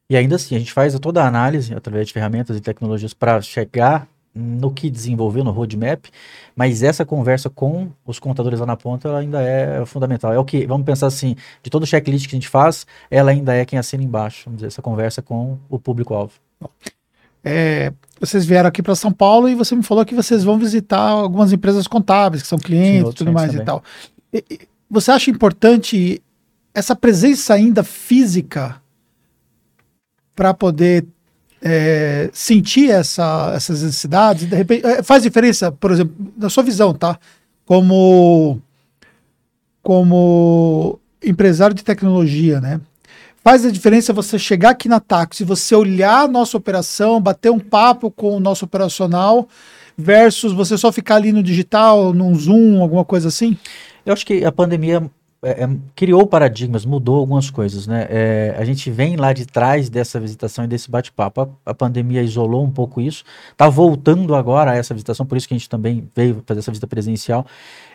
[0.10, 3.42] E ainda assim, a gente faz toda a análise através de ferramentas e tecnologias para
[3.42, 6.06] chegar no que desenvolveu no roadmap,
[6.56, 10.34] mas essa conversa com os contadores lá na ponta ela ainda é fundamental.
[10.34, 13.32] É o que, vamos pensar assim, de todo o checklist que a gente faz, ela
[13.32, 16.34] ainda é quem assina embaixo, vamos dizer, essa conversa com o público-alvo.
[17.44, 21.02] É, vocês vieram aqui para São Paulo e você me falou que vocês vão visitar
[21.10, 23.62] algumas empresas contábeis, que são clientes e tudo mais também.
[23.62, 23.84] e tal.
[24.32, 26.22] E, e, você acha importante
[26.74, 28.82] essa presença ainda física
[30.36, 31.06] para poder
[31.62, 36.94] é, sentir essa, essas necessidades, de repente, é, faz diferença, por exemplo, na sua visão,
[36.94, 37.18] tá?
[37.66, 38.62] Como,
[39.82, 42.82] como empresário de tecnologia, né?
[43.44, 47.60] Faz a diferença você chegar aqui na Táxi, você olhar a nossa operação, bater um
[47.60, 49.50] papo com o nosso operacional,
[49.98, 53.58] versus você só ficar ali no digital, num Zoom, alguma coisa assim?
[54.06, 55.12] Eu acho que a pandemia
[55.44, 58.08] é, é, criou paradigmas, mudou algumas coisas, né?
[58.10, 61.42] É, a gente vem lá de trás dessa visitação e desse bate-papo.
[61.42, 65.48] A, a, pandemia isolou um pouco isso, está voltando agora a essa visitação, por isso
[65.48, 67.46] que a gente também veio fazer essa visita presencial.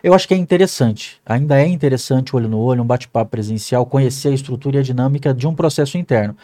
[0.03, 4.29] Eu acho que é interessante, ainda é interessante olho no olho, um bate-papo presencial, conhecer
[4.29, 6.35] a estrutura e a dinâmica de um processo interno.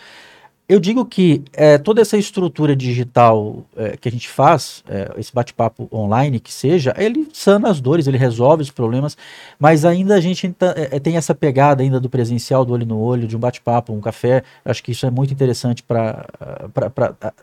[0.67, 5.31] Eu digo que é, toda essa estrutura digital é, que a gente faz, é, esse
[5.31, 9.15] bate-papo online que seja, ele sana as dores, ele resolve os problemas,
[9.59, 10.73] mas ainda a gente tá,
[11.03, 14.43] tem essa pegada ainda do presencial, do olho no olho, de um bate-papo, um café.
[14.63, 16.25] Acho que isso é muito interessante para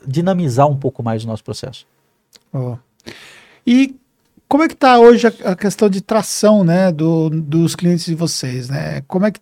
[0.05, 1.87] dinamizar um pouco mais o nosso processo.
[2.53, 2.77] Oh.
[3.65, 3.95] E
[4.49, 8.15] como é que está hoje a, a, questão de tração né, do, dos clientes de
[8.15, 8.69] vocês?
[8.69, 9.01] Né?
[9.09, 9.41] Como é que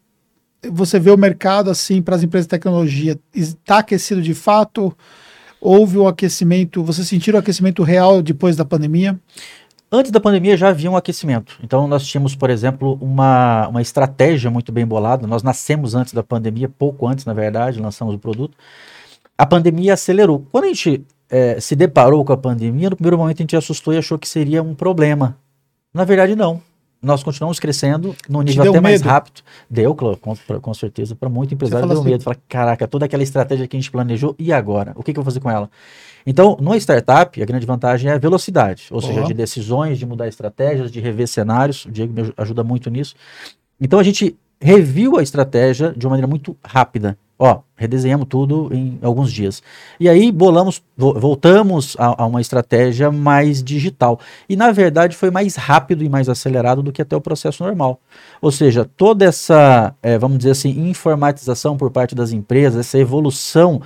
[0.69, 4.97] você vê o mercado assim para as empresas de tecnologia está aquecido de fato?
[5.61, 6.83] Houve um aquecimento?
[6.85, 9.19] Você sentiu o aquecimento real depois da pandemia?
[9.93, 11.59] Antes da pandemia já havia um aquecimento.
[11.63, 15.27] Então nós tínhamos, por exemplo, uma, uma estratégia muito bem bolada.
[15.27, 18.57] Nós nascemos antes da pandemia, pouco antes, na verdade, lançamos o produto.
[19.37, 20.47] A pandemia acelerou.
[20.53, 23.93] Quando a gente é, se deparou com a pandemia, no primeiro momento a gente assustou
[23.93, 25.37] e achou que seria um problema.
[25.93, 26.61] Na verdade, não
[27.03, 28.83] nós continuamos crescendo num nível até medo?
[28.83, 29.43] mais rápido.
[29.69, 30.17] Deu, com,
[30.61, 32.23] com certeza, para muito empresário deu assim, medo.
[32.23, 34.93] Falar, caraca, toda aquela estratégia que a gente planejou, e agora?
[34.95, 35.71] O que, que eu vou fazer com ela?
[36.27, 39.07] Então, numa startup, a grande vantagem é a velocidade, ou uhum.
[39.07, 41.87] seja, de decisões, de mudar estratégias, de rever cenários.
[41.87, 43.15] O Diego me ajuda muito nisso.
[43.81, 47.17] Então, a gente reviu a estratégia de uma maneira muito rápida.
[47.43, 49.63] Ó, redesenhamos tudo em alguns dias.
[49.99, 54.21] E aí bolamos, voltamos a, a, uma estratégia mais digital.
[54.47, 57.99] E na verdade foi mais rápido e mais acelerado do que até o processo normal.
[58.43, 63.81] Ou seja, toda essa, é, vamos dizer assim, informatização por parte das empresas, essa evolução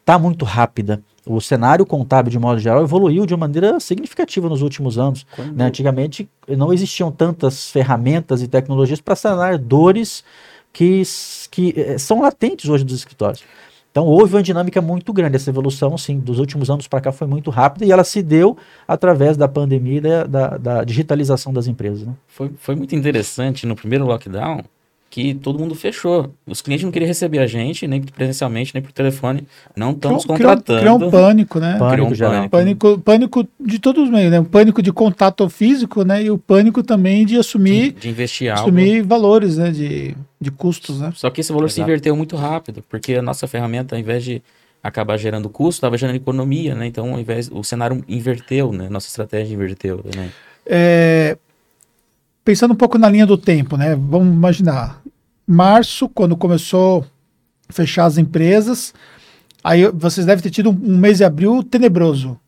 [0.00, 1.02] está muito rápida.
[1.24, 5.24] O cenário contábil, de modo geral, evoluiu de uma maneira significativa nos últimos anos.
[5.54, 5.64] Né?
[5.64, 10.22] Antigamente não existiam tantas ferramentas e tecnologias para sanar dores
[10.72, 11.02] que,
[11.50, 13.44] que eh, são latentes hoje dos escritórios.
[13.92, 17.26] Então houve uma dinâmica muito grande, essa evolução, sim, dos últimos anos para cá foi
[17.26, 18.56] muito rápida e ela se deu
[18.88, 22.06] através da pandemia da, da, da digitalização das empresas.
[22.06, 22.14] Né?
[22.26, 24.62] Foi, foi muito interessante no primeiro lockdown,
[25.12, 26.32] que todo mundo fechou.
[26.46, 29.46] Os clientes não queriam receber a gente, nem presencialmente, nem por telefone.
[29.76, 30.80] Não estamos contratando.
[30.80, 31.76] Criou um pânico, né?
[31.78, 32.48] Pânico, um pânico.
[32.48, 32.98] pânico.
[32.98, 34.40] Pânico de todos os meios, né?
[34.40, 36.22] O pânico de contato físico, né?
[36.22, 37.92] E o pânico também de assumir...
[37.92, 39.08] De, de investir assumir algo.
[39.10, 39.70] valores, né?
[39.70, 41.12] De, de custos, né?
[41.14, 41.74] Só que esse valor Exato.
[41.74, 44.42] se inverteu muito rápido, porque a nossa ferramenta, ao invés de
[44.82, 46.86] acabar gerando custo, estava gerando economia, né?
[46.86, 48.88] Então, ao invés, o cenário inverteu, né?
[48.88, 50.30] Nossa estratégia inverteu, né?
[50.64, 51.36] É,
[52.44, 53.94] pensando um pouco na linha do tempo, né?
[53.94, 55.01] Vamos imaginar.
[55.52, 57.04] Março, quando começou
[57.68, 58.94] a fechar as empresas,
[59.62, 62.38] aí vocês devem ter tido um, mês de abril tenebroso.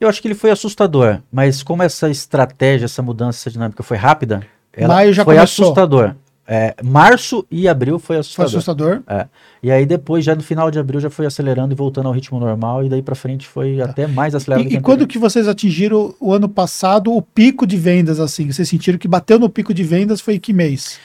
[0.00, 3.96] Eu acho que ele foi assustador, mas como essa estratégia, essa mudança, essa dinâmica foi
[3.96, 4.42] rápida,
[4.72, 5.66] ela Maio já foi começou.
[5.66, 6.14] assustador.
[6.52, 8.50] É, março e abril foi assustador.
[8.50, 9.02] Foi assustador.
[9.06, 9.28] É.
[9.62, 12.40] E aí depois, já no final de abril, já foi acelerando e voltando ao ritmo
[12.40, 13.84] normal, e daí para frente foi tá.
[13.84, 14.68] até mais acelerado.
[14.68, 18.50] E, e quando que vocês atingiram o ano passado o pico de vendas, assim?
[18.50, 20.98] Vocês sentiram que bateu no pico de vendas, foi que mês?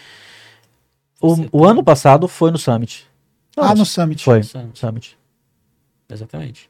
[1.25, 3.05] O, o ano passado foi no Summit.
[3.55, 4.23] Nossa, ah, no Summit.
[4.23, 4.77] Foi, Summit.
[4.77, 5.17] Summit.
[6.09, 6.69] Exatamente.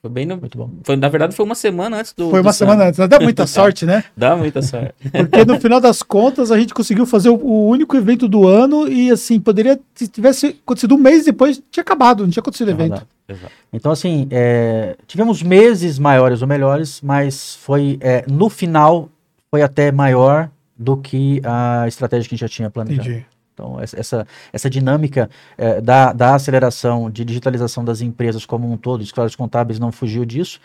[0.00, 0.36] Foi bem no...
[0.36, 0.70] Muito bom.
[0.84, 2.30] Foi, na verdade, foi uma semana antes do.
[2.30, 3.08] Foi uma do semana antes.
[3.08, 4.04] Dá muita sorte, né?
[4.16, 4.94] Dá muita sorte.
[5.10, 8.88] Porque no final das contas, a gente conseguiu fazer o, o, único evento do ano
[8.88, 12.70] e, assim, poderia, se tivesse acontecido um mês depois, tinha acabado, não tinha acontecido o
[12.70, 13.04] evento.
[13.28, 13.52] Exato.
[13.72, 19.10] Então, assim, é, tivemos meses maiores ou melhores, mas foi, é, no final,
[19.50, 23.08] foi até maior do que a estratégia que a gente já tinha planejado.
[23.08, 23.26] Entendi.
[23.58, 29.00] Então, essa, essa dinâmica é, da, da aceleração de digitalização das empresas como um todo,
[29.00, 30.60] os escritórios contábeis não fugiu disso.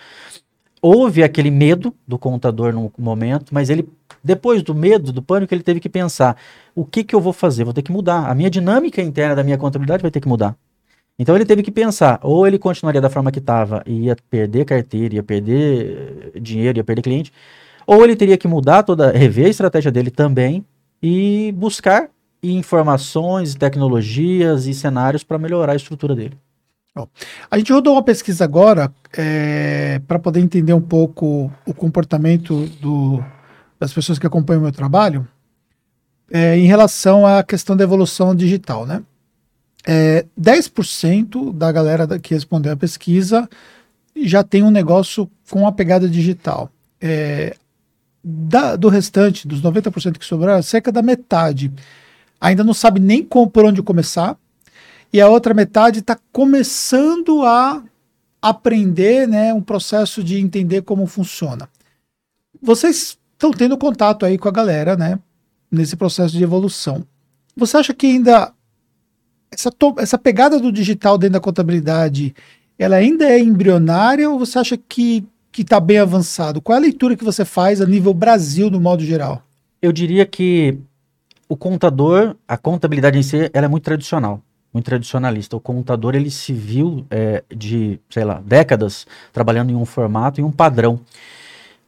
[0.79, 3.89] Houve aquele medo do contador no momento, mas ele,
[4.23, 6.37] depois do medo, do pânico, ele teve que pensar:
[6.75, 7.63] o que, que eu vou fazer?
[7.63, 8.29] Vou ter que mudar.
[8.29, 10.55] A minha dinâmica interna da minha contabilidade vai ter que mudar.
[11.17, 14.65] Então ele teve que pensar, ou ele continuaria da forma que estava e ia perder
[14.65, 17.31] carteira, ia perder eh, dinheiro, ia perder cliente,
[17.85, 20.65] ou ele teria que mudar toda, rever a estratégia dele também
[21.01, 22.09] e buscar
[22.43, 26.37] informações, tecnologias e cenários para melhorar a estrutura dele.
[26.95, 27.07] Bom,
[27.49, 33.23] a gente rodou uma pesquisa agora é, para poder entender um pouco o comportamento do,
[33.79, 35.27] das pessoas que acompanham o meu trabalho
[36.31, 39.01] é, em relação à questão da evolução digital, né?
[39.85, 43.49] É, 10% da galera que respondeu a pesquisa
[44.15, 46.69] já tem um negócio com a pegada digital.
[47.01, 47.55] É,
[48.23, 51.71] da, do restante, dos 90% que sobraram, cerca da metade
[52.43, 54.37] ainda não sabe nem como, por onde começar,
[55.13, 57.81] e a outra metade está começando a
[58.41, 61.69] aprender né, um processo de entender como funciona.
[62.61, 65.17] Vocês estão tendo contato aí com a galera, né?
[65.71, 67.05] Nesse processo de evolução.
[67.55, 68.51] Você acha que ainda
[69.49, 72.35] essa, essa pegada do digital dentro da contabilidade,
[72.77, 76.59] ela ainda é embrionária ou você acha que que está bem avançado?
[76.59, 79.43] Qual é a leitura que você faz a nível Brasil, no modo geral?
[79.79, 80.79] Eu diria que
[81.53, 84.41] o contador, a contabilidade em si, ela é muito tradicional,
[84.73, 85.55] muito tradicionalista.
[85.55, 90.43] O contador, ele se viu é, de, sei lá, décadas trabalhando em um formato e
[90.43, 90.99] um padrão.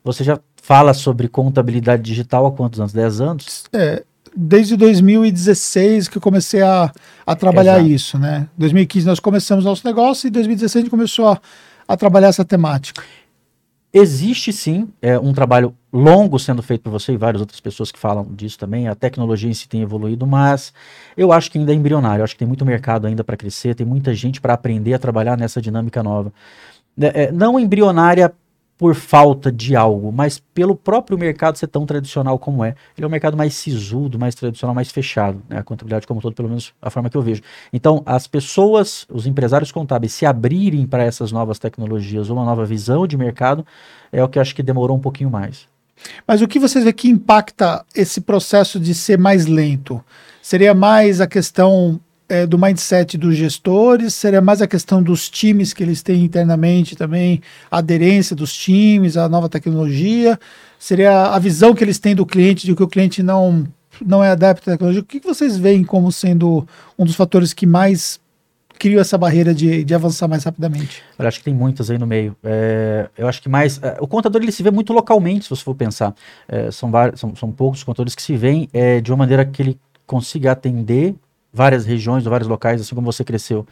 [0.04, 2.94] Você já fala sobre contabilidade digital há quantos anos?
[2.94, 3.64] 10 anos?
[3.74, 4.04] É,
[4.38, 6.92] desde 2016 que eu comecei a,
[7.26, 7.90] a trabalhar Exato.
[7.90, 8.48] isso, né?
[8.56, 11.42] 2015 nós começamos nosso negócio e 2016 a gente começou a,
[11.88, 13.02] a trabalhar essa temática.
[13.92, 17.98] Existe sim é, um trabalho longo sendo feito por você e várias outras pessoas que
[17.98, 18.88] falam disso também.
[18.88, 20.74] A tecnologia em si tem evoluído, mas
[21.16, 22.20] eu acho que ainda é embrionário.
[22.20, 25.00] Eu acho que tem muito mercado ainda para crescer, tem muita gente para aprender a
[25.00, 26.34] trabalhar nessa dinâmica nova.
[27.00, 28.34] É, é, não embrionária
[28.78, 32.76] por falta de algo, mas pelo próprio mercado ser tão tradicional como é.
[32.98, 35.60] Ele é um mercado mais sisudo, mais tradicional, mais fechado, né?
[35.60, 37.42] a contabilidade como um todo, pelo menos a forma que eu vejo.
[37.72, 43.08] Então, as pessoas, os empresários contábeis, se abrirem para essas novas tecnologias, uma nova visão
[43.08, 43.66] de mercado,
[44.12, 45.74] é o que eu acho que demorou um pouquinho mais.
[46.28, 50.04] Mas o que vocês vê que impacta esse processo de ser mais lento?
[50.42, 54.14] Seria mais a questão é, do mindset dos gestores?
[54.14, 59.18] Seria mais a questão dos times que eles têm internamente também, a aderência dos times,
[59.18, 60.40] a nova tecnologia?
[60.80, 63.68] Seria a visão que eles têm do cliente, de que o cliente não,
[64.06, 65.02] não é adepto à tecnologia?
[65.02, 68.20] O que, vocês veem como sendo um dos fatores que mais
[68.78, 71.02] criou essa barreira de, de avançar mais rapidamente?
[71.18, 72.36] Eu acho que tem muitas aí no meio.
[72.44, 73.82] É, eu acho que mais.
[73.82, 76.14] É, o contador ele se vê muito localmente, se você for pensar.
[76.48, 79.62] É, são, vários, são, são poucos contadores que se veem é, de uma maneira que
[79.62, 81.16] ele consiga atender
[81.52, 83.66] várias regiões, vários locais, assim como você cresceu.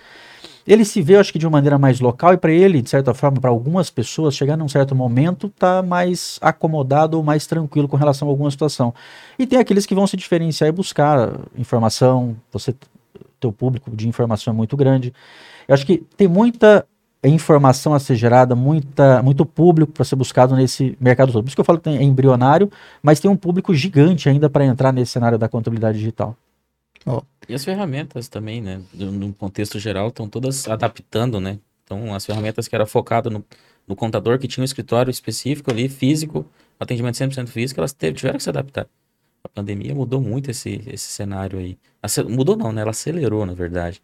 [0.66, 3.14] Ele se vê, acho que de uma maneira mais local, e para ele, de certa
[3.14, 7.98] forma, para algumas pessoas, chegar num certo momento, tá mais acomodado ou mais tranquilo com
[7.98, 8.94] relação a alguma situação.
[9.38, 12.74] E tem aqueles que vão se diferenciar e buscar informação, você,
[13.44, 15.14] teu público de informação é muito grande.
[15.68, 16.86] Eu acho que tem muita
[17.24, 21.44] informação a ser gerada, muita, muito público para ser buscado nesse mercado todo.
[21.44, 22.70] Por isso que eu falo que é embrionário,
[23.02, 26.36] mas tem um público gigante ainda para entrar nesse cenário da contabilidade digital.
[27.06, 27.22] Oh.
[27.48, 28.82] E as ferramentas também, né?
[28.94, 31.60] No contexto geral, estão todas adaptando, né?
[31.84, 33.44] Então, as ferramentas que era focado no,
[33.88, 36.46] no contador, que tinha um escritório específico ali, físico,
[36.80, 38.88] atendimento 100% físico, elas tiveram que se adaptar.
[39.44, 41.78] A pandemia mudou muito esse, esse cenário aí.
[42.02, 42.82] Acel mudou não, né?
[42.82, 44.02] Ela acelerou, na verdade.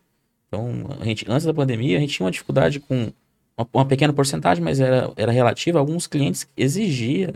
[0.47, 3.11] Então, a gente, antes da pandemia, a gente tinha uma dificuldade com
[3.57, 5.79] uma, uma pequena porcentagem, mas era, era relativa.
[5.79, 7.33] Alguns clientes exigia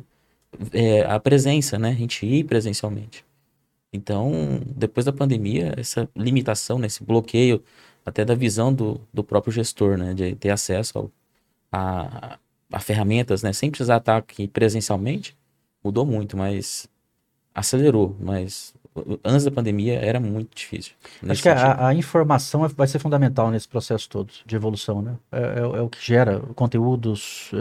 [0.72, 1.90] é, a presença, né?
[1.90, 3.26] A gente ir presencialmente.
[3.94, 7.64] Então, depois da pandemia, essa limitação, né, esse bloqueio
[8.06, 11.12] até da visão do, do próprio gestor, né, de ter acesso ao,
[11.72, 12.40] a,
[12.72, 15.38] a ferramentas, né, sem precisar estar aqui presencialmente,
[15.84, 16.90] mudou muito, mas
[17.54, 18.74] acelerou, mas
[19.24, 20.94] antes da pandemia era muito difícil.
[21.28, 25.16] Acho que a, a, informação é, vai ser fundamental nesse processo todo de evolução, né?
[25.32, 27.58] É, é, é o que gera conteúdos, é,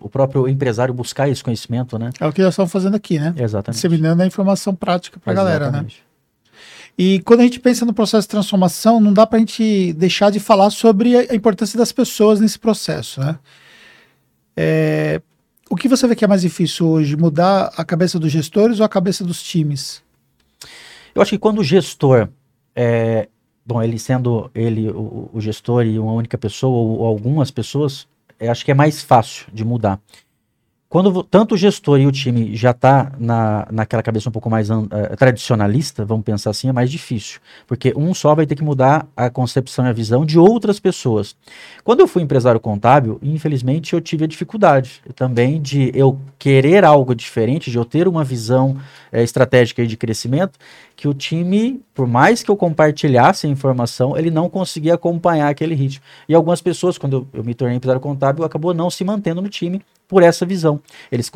[0.00, 2.10] o próprio empresário buscar esse conhecimento, né?
[2.20, 3.34] É o que nós estamos fazendo aqui, né?
[3.36, 3.76] Exatamente.
[3.76, 5.86] Disseminando a informação prática para a galera, né?
[6.96, 10.30] E quando a gente pensa no processo de transformação, não dá para a gente deixar
[10.30, 13.36] de falar sobre a importância das pessoas nesse processo, né?
[14.56, 15.20] É,
[15.74, 17.16] o que você vê que é mais difícil hoje?
[17.16, 20.00] Mudar a cabeça dos gestores ou a cabeça dos times?
[21.12, 22.28] Eu acho que quando o gestor,
[22.76, 23.28] é,
[23.66, 28.06] bom, ele sendo ele o, o, gestor e uma única pessoa ou, ou algumas pessoas,
[28.40, 30.00] acho que é mais fácil de mudar.
[30.94, 34.70] Quando tanto o gestor e o time já está na, naquela cabeça um pouco mais
[34.70, 37.40] eh, tradicionalista, vamos pensar assim, é mais difícil.
[37.66, 41.34] Porque um só vai ter que mudar a concepção e a visão de outras pessoas.
[41.82, 47.12] Quando eu fui empresário contábil, infelizmente eu tive a dificuldade também de eu querer algo
[47.12, 48.76] diferente, de eu ter uma visão
[49.10, 50.56] eh, estratégica de crescimento,
[50.94, 55.74] que o time, por mais que eu compartilhasse a informação, ele não conseguia acompanhar aquele
[55.74, 56.04] ritmo.
[56.28, 59.48] E algumas pessoas, quando eu, eu me tornei empresário contábil, acabou não se mantendo no
[59.48, 60.80] time por essa visão.
[61.10, 61.30] Eles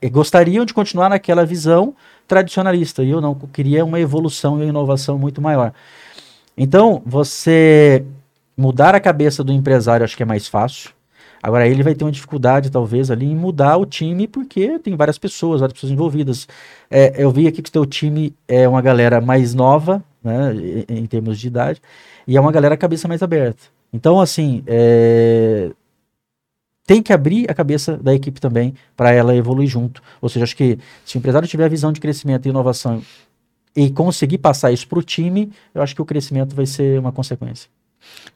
[0.00, 1.94] eh, gostariam de continuar naquela visão
[2.26, 5.72] tradicionalista e eu não queria uma evolução e uma inovação muito maior.
[6.56, 8.04] Então, você
[8.56, 10.90] mudar a cabeça do empresário acho que é mais fácil.
[11.42, 15.18] Agora ele vai ter uma dificuldade talvez ali em mudar o time porque tem várias
[15.18, 16.48] pessoas, várias pessoas envolvidas.
[16.90, 20.54] É, eu vi aqui que o teu time é uma galera mais nova, né,
[20.88, 21.82] em, em termos de idade,
[22.26, 23.64] e é uma galera cabeça mais aberta.
[23.92, 25.70] Então, assim, é,
[26.86, 30.02] tem que abrir a cabeça da equipe também para ela evoluir junto.
[30.20, 33.02] Ou seja, acho que se o empresário tiver a visão de crescimento e inovação
[33.74, 37.10] e conseguir passar isso para o time, eu acho que o crescimento vai ser uma
[37.10, 37.68] consequência.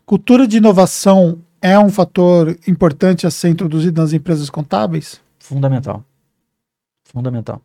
[0.07, 5.21] Cultura de inovação é um fator importante a ser introduzido nas empresas contábeis?
[5.39, 6.03] Fundamental.
[7.05, 7.61] Fundamental.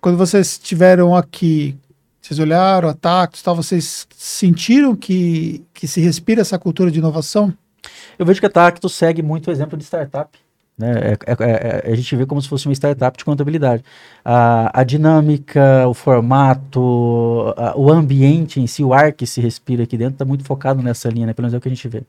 [0.00, 1.76] Quando vocês estiveram aqui,
[2.20, 7.54] vocês olharam, ataques, tal, vocês sentiram que, que se respira essa cultura de inovação?
[8.20, 10.38] Eu vejo que a Tacto segue muito o exemplo de startup.
[10.76, 10.92] Né?
[11.26, 13.82] É- é- é- a gente vê como se fosse uma startup de contabilidade.
[14.22, 19.84] A, a dinâmica, o formato, a- o ambiente em si, o ar que se respira
[19.84, 21.32] aqui dentro, está muito focado nessa linha, né?
[21.32, 22.02] pelo menos é o que a gente vê.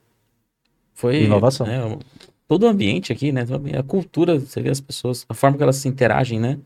[0.93, 1.65] Foi Inovação.
[1.65, 1.97] né,
[2.45, 3.45] todo o ambiente aqui, né?
[3.79, 6.57] A cultura, você vê as pessoas, a forma que elas se interagem, né?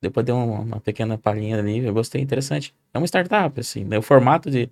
[0.00, 2.72] Depois deu uma, uma pequena palhinha ali, eu gostei, interessante.
[2.94, 3.98] É uma startup, assim, né?
[3.98, 4.70] O formato de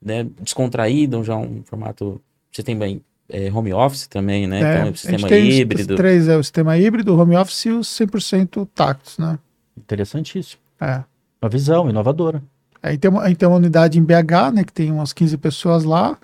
[0.00, 2.20] né, descontraído, já um formato.
[2.52, 4.56] Você tem bem é, home office também, né?
[4.60, 5.96] É, então, a é sistema tem os- híbrido.
[5.96, 9.38] três é o sistema híbrido, o home office e os 100% tactos, né?
[9.76, 10.60] Interessantíssimo.
[10.80, 11.02] É.
[11.42, 12.42] Uma visão inovadora.
[12.82, 15.84] Aí tem uma, aí tem uma unidade em BH, né, que tem umas 15 pessoas
[15.84, 16.16] lá.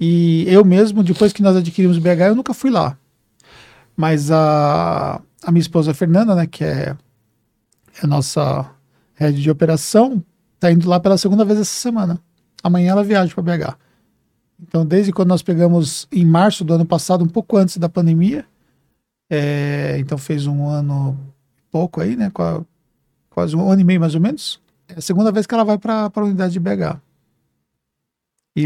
[0.00, 2.96] E eu mesmo, depois que nós adquirimos BH, eu nunca fui lá.
[3.96, 6.96] Mas a, a minha esposa Fernanda, né, que é
[8.02, 8.68] a nossa
[9.14, 10.22] head de operação,
[10.58, 12.18] tá indo lá pela segunda vez essa semana.
[12.62, 13.76] Amanhã ela viaja para BH.
[14.66, 18.46] Então, desde quando nós pegamos em março do ano passado, um pouco antes da pandemia,
[19.30, 21.18] é, então fez um ano
[21.70, 22.64] pouco aí, né, qua-
[23.28, 24.60] quase um ano e meio mais ou menos.
[24.88, 27.00] É a segunda vez que ela vai para a unidade de BH.
[28.56, 28.64] E,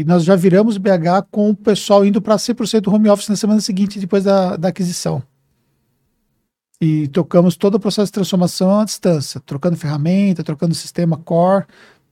[0.00, 3.60] e nós já viramos BH com o pessoal indo para 100% home office na semana
[3.60, 5.22] seguinte, depois da, da aquisição.
[6.80, 11.64] E tocamos todo o processo de transformação à distância, trocando ferramenta, trocando sistema core,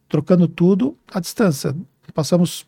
[0.09, 1.75] trocando tudo à distância.
[2.15, 2.65] Passamos.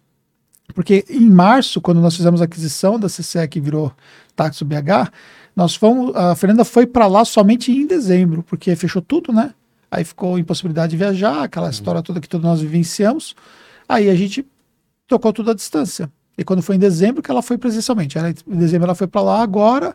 [0.74, 3.92] Porque em março, quando nós fizemos a aquisição da CCE que virou
[4.34, 5.10] Taxo BH,
[5.54, 6.14] nós fomos.
[6.16, 9.52] A Fernanda foi para lá somente em dezembro, porque fechou tudo, né?
[9.90, 13.34] Aí ficou impossibilidade de viajar, aquela história toda que todos nós vivenciamos.
[13.88, 14.46] Aí a gente
[15.06, 16.10] tocou tudo à distância.
[16.38, 18.16] E quando foi em dezembro que ela foi presencialmente.
[18.16, 19.94] Ela- em dezembro ela foi para lá, agora,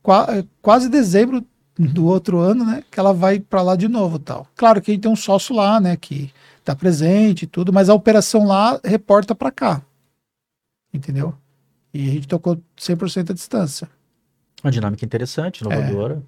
[0.00, 1.44] qua- eh, quase dezembro
[1.76, 2.84] do outro ano, né?
[2.88, 4.46] Que ela vai para lá de novo tal.
[4.54, 5.96] Claro que a gente tem um sócio lá, né?
[5.96, 6.30] Que
[6.64, 9.82] tá presente e tudo, mas a operação lá reporta para cá.
[10.92, 11.34] Entendeu?
[11.92, 13.88] E a gente tocou 100% à distância.
[14.62, 16.22] Uma dinâmica interessante, inovadora.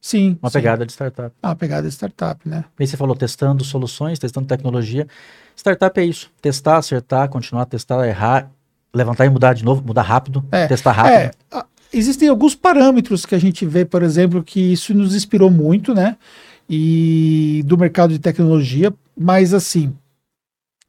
[0.00, 0.38] Sim.
[0.42, 0.54] Uma sim.
[0.54, 1.34] pegada de startup.
[1.42, 2.64] Ah, uma pegada de startup, né?
[2.78, 5.06] Aí você falou testando soluções, testando tecnologia.
[5.54, 6.30] Startup é isso.
[6.40, 8.50] Testar, acertar, continuar a testar, errar,
[8.94, 11.36] levantar e mudar de novo, mudar rápido, É, testar rápido.
[11.52, 15.94] É, existem alguns parâmetros que a gente vê, por exemplo, que isso nos inspirou muito,
[15.94, 16.16] né?
[16.68, 19.92] E do mercado de tecnologia, mas assim,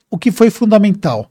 [0.09, 1.30] o que foi fundamental?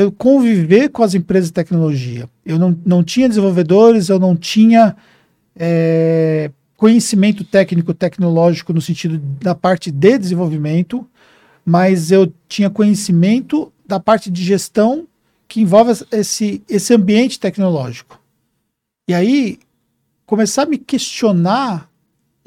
[0.00, 2.28] Eu conviver com as empresas de tecnologia.
[2.44, 4.96] Eu não, não tinha desenvolvedores, eu não tinha
[5.54, 11.06] é, conhecimento técnico, tecnológico no sentido da parte de desenvolvimento,
[11.66, 15.06] mas eu tinha conhecimento da parte de gestão
[15.46, 18.18] que envolve esse, esse ambiente tecnológico.
[19.08, 19.58] E aí,
[20.24, 21.89] começar a me questionar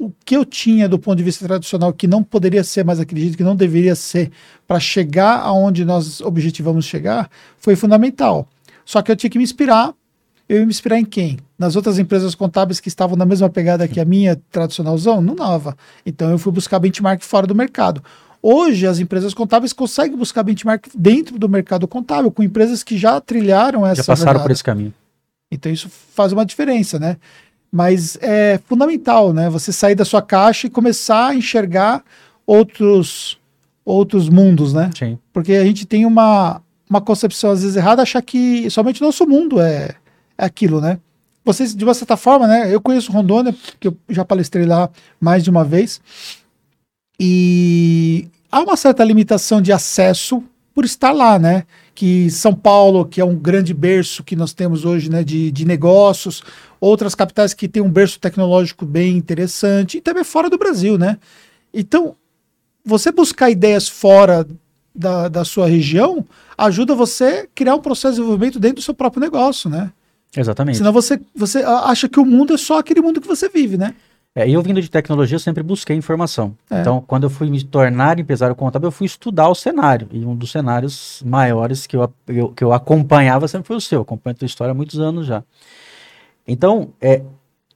[0.06, 3.20] o que eu tinha do ponto de vista tradicional que não poderia ser mais aquele
[3.20, 4.30] jeito, que não deveria ser
[4.66, 8.48] para chegar aonde nós objetivamos chegar, foi fundamental.
[8.84, 9.94] Só que eu tinha que me inspirar.
[10.46, 11.38] Eu ia me inspirar em quem?
[11.58, 15.22] Nas outras empresas contábeis que estavam na mesma pegada que a minha tradicionalzão?
[15.22, 15.74] Não dava.
[16.04, 18.02] Então eu fui buscar benchmark fora do mercado.
[18.42, 23.18] Hoje, as empresas contábeis conseguem buscar benchmark dentro do mercado contábil, com empresas que já
[23.18, 24.92] trilharam essa Já passaram por esse caminho.
[25.50, 27.16] Então isso faz uma diferença, né?
[27.74, 29.50] Mas é fundamental, né?
[29.50, 32.04] Você sair da sua caixa e começar a enxergar
[32.46, 33.36] outros
[33.84, 34.90] outros mundos, né?
[34.96, 35.18] Sim.
[35.32, 39.26] Porque a gente tem uma, uma concepção às vezes errada, achar que somente o nosso
[39.26, 39.96] mundo é,
[40.38, 41.00] é aquilo, né?
[41.44, 42.72] vocês, de uma certa forma, né?
[42.72, 44.88] Eu conheço Rondônia, porque eu já palestrei lá
[45.20, 46.00] mais de uma vez.
[47.20, 50.42] E há uma certa limitação de acesso
[50.74, 51.64] por estar lá, né?
[51.94, 55.64] Que São Paulo, que é um grande berço que nós temos hoje, né, de, de
[55.64, 56.42] negócios,
[56.80, 61.18] outras capitais que têm um berço tecnológico bem interessante, e também fora do Brasil, né?
[61.72, 62.16] Então,
[62.84, 64.46] você buscar ideias fora
[64.94, 66.24] da, da sua região
[66.56, 69.92] ajuda você a criar um processo de desenvolvimento dentro do seu próprio negócio, né?
[70.36, 70.78] Exatamente.
[70.78, 73.94] Senão você, você acha que o mundo é só aquele mundo que você vive, né?
[74.36, 76.56] É, eu vindo de tecnologia, eu sempre busquei informação.
[76.68, 76.80] É.
[76.80, 80.08] Então, quando eu fui me tornar empresário contábil, eu fui estudar o cenário.
[80.10, 83.98] E um dos cenários maiores que eu, eu- que eu acompanhava sempre foi o seu.
[83.98, 85.44] Eu acompanho a tua história há muitos anos já.
[86.46, 87.22] Então, é,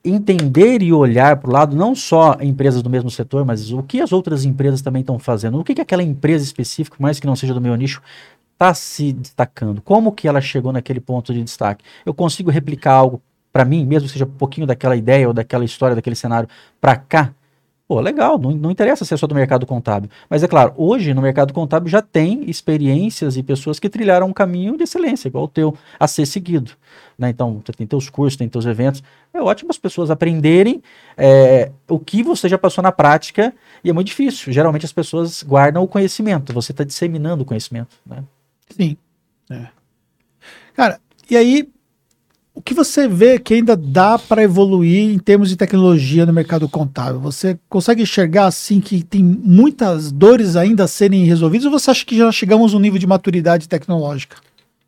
[0.04, 4.00] entender e olhar para o lado, não só empresas do mesmo setor, mas o que
[4.00, 5.60] as outras empresas também estão fazendo.
[5.60, 8.02] O que, que aquela empresa específica, mais que não seja do meu nicho,
[8.54, 9.80] está se destacando.
[9.80, 11.84] Como que ela chegou naquele ponto de destaque?
[12.04, 13.22] Eu consigo replicar algo
[13.52, 16.48] para mim, mesmo seja um pouquinho daquela ideia ou daquela história, daquele cenário,
[16.80, 17.32] para cá?
[17.88, 20.10] Pô, legal, não, não interessa se é só do mercado contábil.
[20.28, 24.32] Mas é claro, hoje no mercado contábil já tem experiências e pessoas que trilharam um
[24.32, 26.72] caminho de excelência, igual o teu, a ser seguido.
[27.18, 27.30] Né?
[27.30, 29.02] Então, você tem teus cursos, tem teus eventos.
[29.32, 30.82] É ótimo as pessoas aprenderem
[31.16, 34.52] é, o que você já passou na prática e é muito difícil.
[34.52, 37.96] Geralmente as pessoas guardam o conhecimento, você está disseminando o conhecimento.
[38.04, 38.22] Né?
[38.68, 38.98] Sim.
[39.50, 39.66] É.
[40.74, 41.68] Cara, e aí,
[42.58, 46.68] o que você vê que ainda dá para evoluir em termos de tecnologia no mercado
[46.68, 47.20] contábil?
[47.20, 52.04] Você consegue enxergar assim que tem muitas dores ainda a serem resolvidas ou você acha
[52.04, 54.38] que já chegamos a um nível de maturidade tecnológica?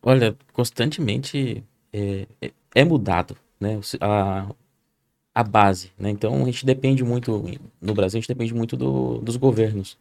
[0.03, 1.63] Olha, constantemente
[1.93, 3.79] é, é- é mudado, né?
[4.01, 4.47] A,
[5.33, 6.11] a base, né?
[6.11, 7.45] Então a gente depende muito,
[7.81, 9.97] no Brasil a gente depende muito do- dos governos.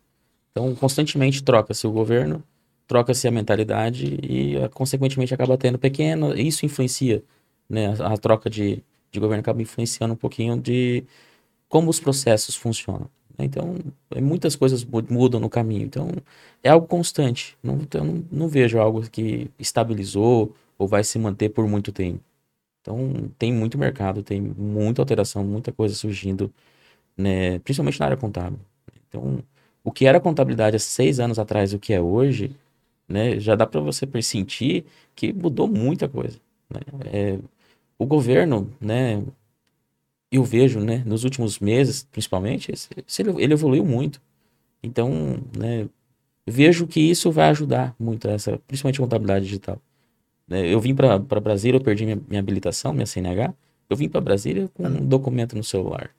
[0.52, 2.44] Então constantemente troca-se o governo,
[2.88, 7.22] troca-se a mentalidade e consequentemente acaba tendo pequeno, isso influencia,
[7.70, 7.88] né?
[8.02, 11.04] A, a troca de, de governo acaba influenciando um pouquinho de
[11.68, 13.10] como os processos funcionam.
[13.38, 13.46] né?
[13.46, 13.76] Então,
[14.12, 15.84] é, muitas coisas mu- mudam no caminho.
[15.86, 16.10] Então,
[16.64, 17.58] é algo constante.
[17.64, 22.22] Não, então, não, não vejo algo que estabilizou ou vai se manter por muito tempo.
[22.82, 26.54] Então, tem muito mercado, tem muita alteração, muita coisa surgindo,
[27.18, 27.60] né?
[27.60, 28.60] principalmente na área contábil.
[29.08, 29.44] Então,
[29.84, 32.56] o que era contabilidade há seis anos atrás o que é hoje,
[33.08, 33.40] né?
[33.40, 36.40] já dá para você sentir que mudou muita coisa.
[36.70, 36.82] né?
[37.12, 37.40] É,
[38.00, 39.22] o governo, né?
[40.32, 42.72] eu vejo, né, nos últimos meses, principalmente,
[43.38, 44.22] ele, evoluiu muito.
[44.82, 45.88] Então, né,
[46.46, 49.82] vejo que isso vai ajudar muito essa, principalmente a contabilidade digital.
[50.48, 53.54] Né, eu vim para Brasília, eu perdi minha, minha habilitação, minha CNH.
[53.90, 56.12] Eu vim para Brasília com um documento no celular.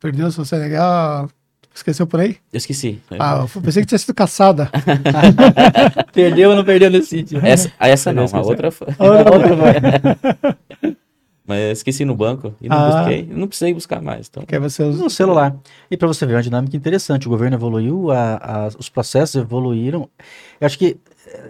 [0.00, 1.28] Perdeu seu CNH?
[1.74, 2.36] Esqueceu por aí?
[2.52, 3.00] Eu esqueci.
[3.18, 4.70] Ah, eu pensei que tinha sido caçada.
[6.12, 7.40] Perdeu ou não perdeu nesse sítio?
[7.42, 8.88] essa, a essa não, a outra foi.
[8.98, 10.96] Outra vai.
[11.52, 12.90] Mas esqueci no banco e não Ah.
[13.02, 13.22] busquei.
[13.30, 14.28] Não precisei buscar mais.
[14.28, 15.54] Então, Que aí você usa- no celular.
[15.90, 17.26] E para você ver, é uma dinâmica interessante.
[17.26, 20.08] O governo evoluiu, a- a- os processos evoluíram.
[20.60, 20.96] Eu acho que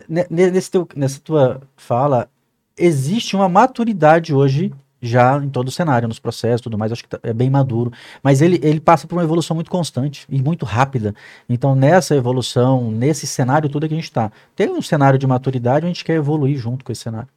[0.09, 2.29] ne- nesse teu- nessa tua fala,
[2.77, 4.73] existe uma maturidade hoje
[5.05, 6.93] já em todo o cenário, nos processos e tudo mais.
[6.93, 7.93] Acho que tá- é bem maduro.
[8.23, 11.13] Mas ele, ele passa por uma evolução muito constante e muito rápida.
[11.49, 15.85] Então, nessa evolução, nesse cenário todo que a gente está, tem um cenário de maturidade,
[15.85, 17.29] a gente quer evoluir junto com esse cenário.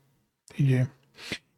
[0.54, 0.88] Entendi.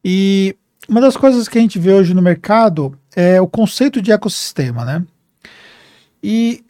[0.04, 0.56] E
[0.86, 4.84] uma das coisas que a gente vê hoje no mercado é o conceito de ecossistema,
[4.84, 5.04] né?
[6.22, 6.64] E,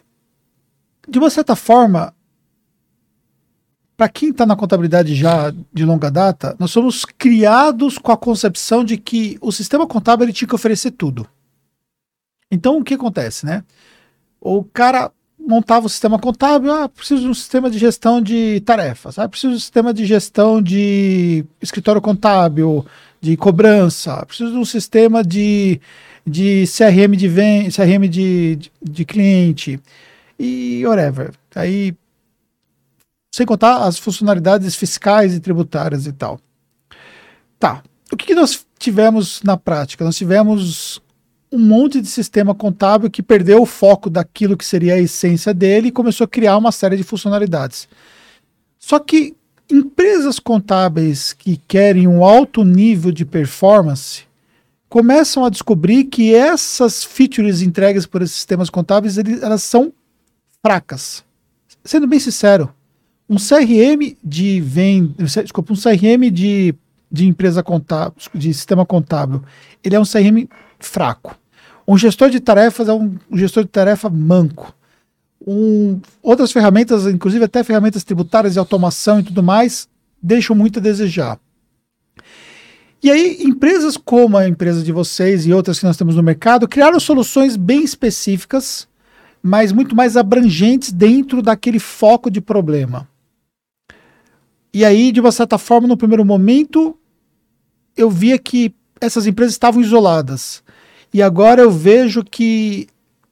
[1.09, 2.15] de uma certa forma,
[3.97, 8.85] para quem está na contabilidade já de longa data, nós somos criados com a concepção
[8.85, 11.29] de que o sistema contábil ele tinha que oferecer tudo.
[12.51, 13.65] Então, o que acontece, né?
[14.41, 19.19] O cara montava o sistema contábil, ah, preciso de um sistema de gestão de tarefas,
[19.19, 22.87] ah, preciso de um sistema de gestão de escritório contábil,
[23.21, 25.81] de cobrança, preciso de um sistema de,
[26.27, 27.29] de CRM de
[27.71, 29.81] CRM de, de, de cliente
[30.39, 31.33] e whatever.
[31.55, 31.95] Aí,
[33.35, 36.41] sem contar as funcionalidades fiscais e tributárias e tal.
[37.59, 37.83] Tá.
[38.13, 40.05] O que, que nós tivemos na prática?
[40.05, 41.03] Nós tivemos
[41.51, 45.89] um monte de sistema contábil que perdeu o foco daquilo que seria a essência dele
[45.89, 47.89] e começou a criar uma série de funcionalidades.
[48.79, 49.35] Só que
[49.71, 54.27] empresas contábeis que querem um alto nível de performance
[54.89, 59.93] começam a descobrir que essas features entregues por esses sistemas contábeis elas são
[60.63, 61.23] fracas.
[61.85, 62.73] Sendo bem sincero,
[63.29, 66.75] um CRM de venda, desculpa, um CRM de,
[67.13, 69.43] de empresa contábil, de sistema contábil,
[69.85, 70.49] ele é um CRM
[70.79, 71.39] fraco.
[71.87, 74.75] Um gestor de tarefas é um gestor de tarefa manco.
[75.51, 79.89] Um, outras ferramentas, inclusive até ferramentas tributárias de automação e tudo mais,
[80.23, 81.41] deixam muito a desejar.
[83.03, 86.69] E aí, empresas como a empresa de vocês e outras que nós temos no mercado
[86.69, 88.87] criaram soluções bem específicas,
[89.43, 93.09] mas muito mais abrangentes dentro daquele foco de problema.
[94.75, 96.95] E aí, de uma certa forma, no primeiro momento,
[97.97, 100.63] eu via que essas empresas estavam isoladas.
[101.15, 102.87] E agora eu vejo que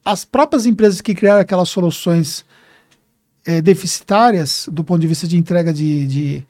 [0.06, 2.44] as próprias empresas que criaram aquelas soluções
[3.44, 6.46] é, deficitárias do ponto de vista de entrega de, de,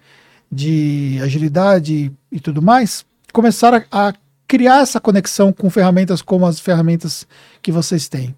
[0.53, 4.15] de agilidade e tudo mais, começaram a, a
[4.47, 7.27] criar essa conexão com ferramentas como as ferramentas
[7.63, 8.37] que vocês têm.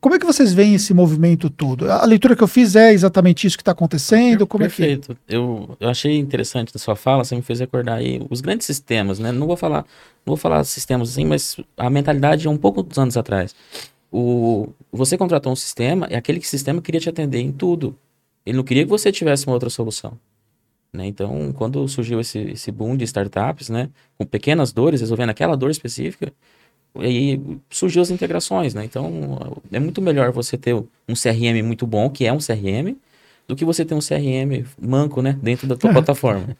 [0.00, 1.90] Como é que vocês veem esse movimento todo?
[1.90, 4.46] A leitura que eu fiz é exatamente isso que está acontecendo?
[4.46, 5.12] Como Perfeito.
[5.12, 5.36] É que...
[5.36, 9.18] eu, eu achei interessante da sua fala, você me fez recordar aí os grandes sistemas,
[9.18, 9.30] né?
[9.30, 9.84] Não vou falar,
[10.24, 13.54] não vou falar sistemas assim, mas a mentalidade é um pouco dos anos atrás.
[14.10, 17.94] O, você contratou um sistema e aquele sistema queria te atender em tudo.
[18.46, 20.18] Ele não queria que você tivesse uma outra solução.
[20.92, 21.06] Né?
[21.06, 25.70] Então, quando surgiu esse, esse boom de startups, né, com pequenas dores, resolvendo aquela dor
[25.70, 26.32] específica,
[26.94, 28.84] aí surgiu as integrações, né?
[28.84, 32.96] Então, é muito melhor você ter um CRM muito bom, que é um CRM,
[33.46, 36.56] do que você ter um CRM manco, né, dentro da tua plataforma.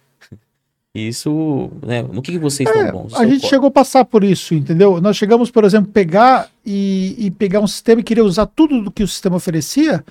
[0.92, 3.14] Isso, né, no que, que vocês é, estão bons?
[3.14, 5.00] A gente chegou a passar por isso, entendeu?
[5.00, 8.90] Nós chegamos, por exemplo, pegar e, e pegar um sistema e querer usar tudo do
[8.90, 10.04] que o sistema oferecia,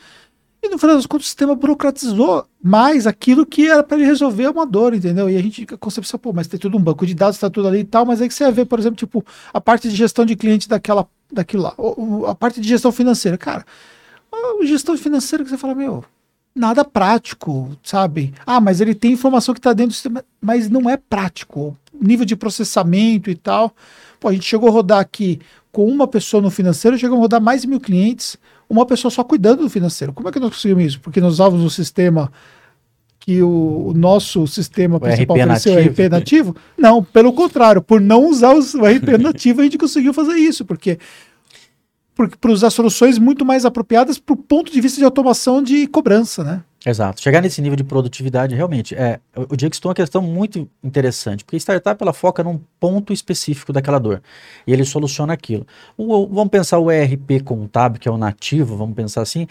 [0.62, 4.50] e no final das contas, o sistema burocratizou mais aquilo que era para ele resolver
[4.50, 5.30] uma dor, entendeu?
[5.30, 7.68] E a gente, a concepção, pô, mas tem tudo um banco de dados, está tudo
[7.68, 10.26] ali e tal, mas aí que você ver, por exemplo, tipo, a parte de gestão
[10.26, 11.76] de cliente daquela, daquilo lá,
[12.30, 13.38] a parte de gestão financeira.
[13.38, 13.66] Cara,
[14.32, 16.04] a gestão financeira que você fala, meu,
[16.54, 18.34] nada prático, sabe?
[18.46, 21.78] Ah, mas ele tem informação que está dentro do sistema, mas não é prático.
[22.02, 23.74] Nível de processamento e tal.
[24.20, 25.40] Pô, a gente chegou a rodar aqui
[25.72, 28.38] com uma pessoa no financeiro, chegamos a rodar mais de mil clientes
[28.70, 30.14] uma pessoa só cuidando do financeiro.
[30.14, 31.00] Como é que nós conseguimos isso?
[31.00, 32.32] Porque nós usávamos o sistema
[33.20, 35.90] que o, o nosso sistema o principal RP ofereceu, nativo.
[35.90, 36.56] o RP nativo?
[36.78, 40.98] Não, pelo contrário, por não usar o RP nativo, a gente conseguiu fazer isso, porque
[42.28, 46.44] para usar soluções muito mais apropriadas para o ponto de vista de automação de cobrança,
[46.44, 46.64] né?
[46.86, 47.22] Exato.
[47.22, 51.58] Chegar nesse nível de produtividade, realmente, é, o Dix tem uma questão muito interessante, porque
[51.58, 54.22] startup ela foca num ponto específico daquela dor,
[54.66, 55.68] e ele soluciona aquilo.
[55.98, 59.46] O, vamos pensar o ERP contábil, que é o nativo, vamos pensar assim,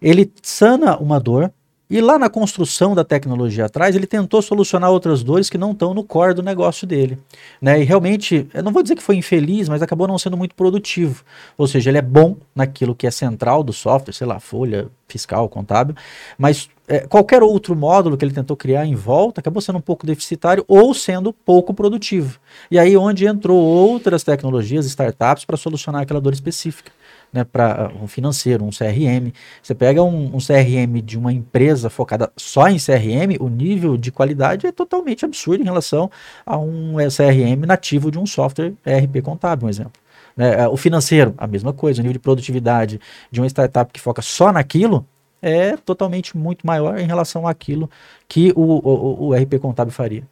[0.00, 1.52] ele sana uma dor,
[1.90, 5.92] e lá na construção da tecnologia atrás, ele tentou solucionar outras dores que não estão
[5.92, 7.18] no core do negócio dele.
[7.60, 7.80] Né?
[7.80, 11.24] E realmente, eu não vou dizer que foi infeliz, mas acabou não sendo muito produtivo.
[11.58, 15.48] Ou seja, ele é bom naquilo que é central do software, sei lá, folha, fiscal,
[15.48, 15.96] contábil,
[16.38, 20.06] mas é, qualquer outro módulo que ele tentou criar em volta acabou sendo um pouco
[20.06, 22.38] deficitário ou sendo pouco produtivo.
[22.70, 26.92] E aí onde entrou outras tecnologias, startups, para solucionar aquela dor específica
[27.32, 29.32] né, para um financeiro, um CRM.
[29.62, 34.10] Você pega um, um, CRM de uma empresa focada só em CRM, o nível de
[34.10, 36.10] qualidade é totalmente absurdo em relação
[36.44, 39.92] a um CRM nativo de um software ERP contábil, um exemplo.
[40.36, 43.00] Né, é, o financeiro, a mesma coisa, o nível de produtividade
[43.30, 45.06] de uma startup que foca só naquilo
[45.42, 47.90] é totalmente muito maior em relação àquilo
[48.28, 50.26] que o, o, o RP contábil faria.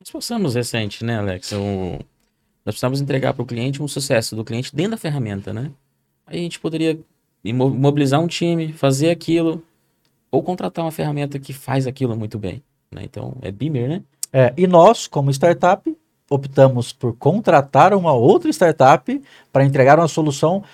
[0.00, 1.52] Nós passamos recente, né, Alex?
[1.52, 1.98] O...
[2.64, 5.70] Nós precisamos entregar para o cliente um sucesso do cliente dentro da ferramenta, né?
[6.26, 6.98] Aí a gente poderia
[7.52, 9.62] mobilizar um time, fazer aquilo,
[10.30, 12.62] ou contratar uma ferramenta que faz aquilo muito bem.
[12.90, 13.02] Né?
[13.04, 14.02] Então, é Beamer, né?
[14.32, 15.96] É, e nós, como startup,
[16.28, 19.22] optamos por contratar uma outra startup
[19.52, 20.64] para entregar uma solução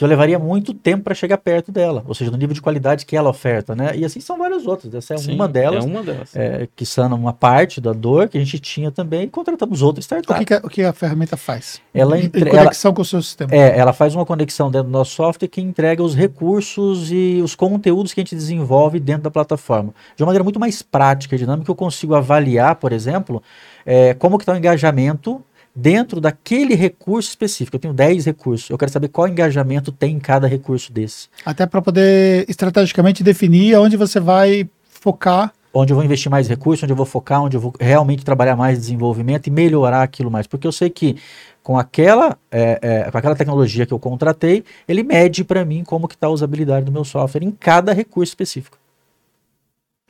[0.00, 3.04] que eu levaria muito tempo para chegar perto dela, ou seja, no nível de qualidade
[3.04, 3.94] que ela oferta, né?
[3.94, 4.94] E assim são várias outras.
[4.94, 5.84] Essa é Sim, uma delas.
[5.84, 6.34] É uma delas.
[6.34, 10.00] É, que sana uma parte da dor que a gente tinha também e contratamos outra
[10.00, 10.32] startup.
[10.32, 11.82] O que, que, a, o que a ferramenta faz?
[11.92, 12.48] Ela entre...
[12.48, 13.54] Em conexão ela, com o seu sistema.
[13.54, 17.54] É, ela faz uma conexão dentro do nosso software que entrega os recursos e os
[17.54, 19.92] conteúdos que a gente desenvolve dentro da plataforma.
[20.16, 23.42] De uma maneira muito mais prática e dinâmica, eu consigo avaliar, por exemplo,
[23.84, 25.44] é, como que está o engajamento
[25.74, 27.76] dentro daquele recurso específico.
[27.76, 28.70] Eu tenho 10 recursos.
[28.70, 31.28] Eu quero saber qual engajamento tem em cada recurso desse.
[31.44, 35.52] Até para poder estrategicamente definir onde você vai focar.
[35.72, 38.56] Onde eu vou investir mais recursos, onde eu vou focar, onde eu vou realmente trabalhar
[38.56, 40.46] mais desenvolvimento e melhorar aquilo mais.
[40.46, 41.16] Porque eu sei que
[41.62, 46.08] com aquela, é, é, com aquela tecnologia que eu contratei, ele mede para mim como
[46.08, 48.76] que está a usabilidade do meu software em cada recurso específico.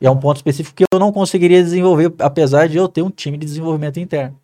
[0.01, 3.11] E é um ponto específico que eu não conseguiria desenvolver, apesar de eu ter um
[3.11, 4.40] time de desenvolvimento interno.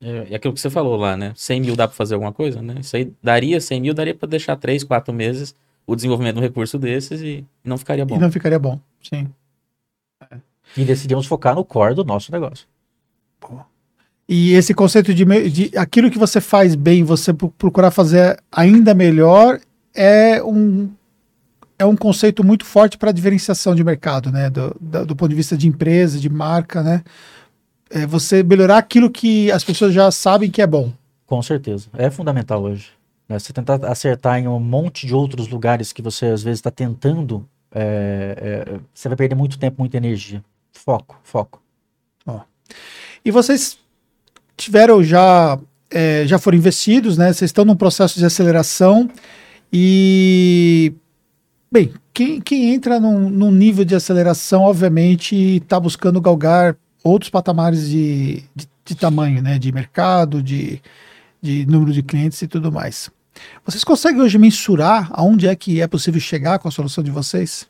[0.00, 1.32] É, é aquilo que você falou lá, né?
[1.36, 2.76] 100 mil dá para fazer alguma coisa, né?
[2.80, 5.54] Isso aí daria 100 mil, daria para deixar 3, 4 meses
[5.86, 8.16] o desenvolvimento de um recurso desses e não ficaria bom.
[8.16, 9.28] E não ficaria bom, sim.
[10.30, 10.38] É.
[10.76, 12.66] E decidimos focar no core do nosso negócio.
[14.28, 19.60] E esse conceito de, de aquilo que você faz bem, você procurar fazer ainda melhor,
[19.94, 20.90] é um,
[21.78, 24.48] é um conceito muito forte para a diferenciação de mercado, né?
[24.48, 27.04] Do, do, do ponto de vista de empresa, de marca, né?
[27.90, 30.92] É você melhorar aquilo que as pessoas já sabem que é bom.
[31.26, 31.88] Com certeza.
[31.94, 32.90] É fundamental hoje.
[33.28, 33.38] né?
[33.38, 37.46] Você tentar acertar em um monte de outros lugares que você às vezes está tentando,
[37.74, 40.42] é, é, você vai perder muito tempo, muita energia.
[40.72, 41.64] Foco, foco.
[43.24, 43.78] E vocês
[44.56, 45.58] tiveram já,
[45.90, 47.32] é, já foram investidos, né?
[47.32, 49.08] Vocês estão num processo de aceleração
[49.72, 50.92] e,
[51.72, 57.88] bem, quem, quem entra num, num nível de aceleração, obviamente, está buscando galgar outros patamares
[57.88, 59.58] de, de, de tamanho, né?
[59.58, 60.80] De mercado, de,
[61.40, 63.10] de número de clientes e tudo mais.
[63.64, 67.68] Vocês conseguem hoje mensurar aonde é que é possível chegar com a solução de vocês?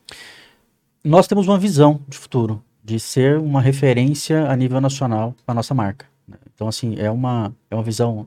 [1.02, 5.56] Nós temos uma visão de futuro, de ser uma referência a nível nacional para a
[5.56, 6.06] nossa marca.
[6.28, 6.36] né?
[6.54, 8.26] Então, assim, é uma, é uma visão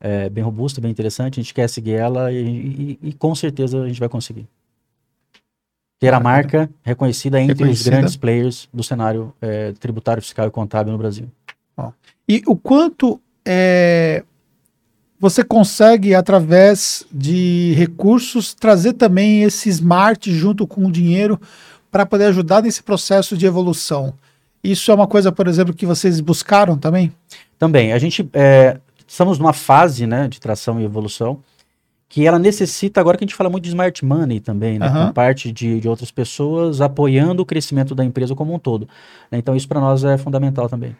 [0.00, 1.38] é, bem robusta, bem interessante.
[1.38, 4.46] A gente quer seguir ela e, e- e com certeza a gente vai conseguir.
[5.98, 7.90] Ter a marca reconhecida entre os Reconhecida.
[7.90, 11.28] grandes players do cenário é, tributário, fiscal e contábil no Brasil.
[12.28, 14.24] E o quanto é,
[15.18, 21.40] você consegue, através de recursos, trazer também esse smart junto com o dinheiro
[21.90, 24.12] para poder ajudar nesse processo de evolução?
[24.62, 27.12] Isso é uma coisa, por exemplo, que vocês buscaram também?
[27.58, 31.40] Também, a gente é, estamos numa fase né, de tração e evolução
[32.08, 35.06] que ela necessita, agora que a gente fala muito de smart money também, né, Aham.
[35.08, 38.88] com parte de, de outras pessoas apoiando o crescimento da empresa como um todo.
[39.30, 39.38] né?
[39.38, 40.96] Então isso para nós é fundamental também.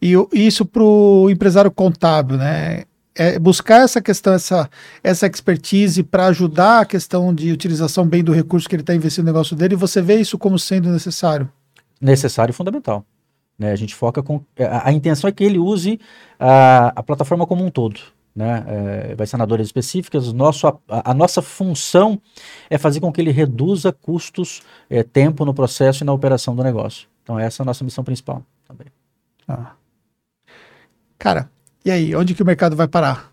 [0.00, 2.84] E isso para o empresário contábil, né?
[3.14, 4.70] É buscar essa questão, essa,
[5.04, 9.26] essa expertise para ajudar a questão de utilização bem do recurso que ele está investindo
[9.26, 11.50] no negócio dele, e você vê isso como sendo necessário.
[12.00, 13.04] Necessário e fundamental.
[13.58, 13.70] né?
[13.72, 14.40] A gente foca com.
[14.58, 16.00] A, a intenção é que ele use
[16.38, 18.00] a, a plataforma como um todo.
[18.34, 18.64] Né?
[18.66, 20.28] É, vai ser na dores específicas.
[20.28, 22.20] o Nosso, a, a nossa função
[22.70, 26.62] é fazer com que ele reduza custos, é, tempo no processo e na operação do
[26.62, 27.08] negócio.
[27.22, 28.86] Então, essa é a nossa missão principal também.
[29.46, 29.72] Ah.
[31.18, 31.50] Cara,
[31.84, 33.30] e aí, onde que o mercado vai parar?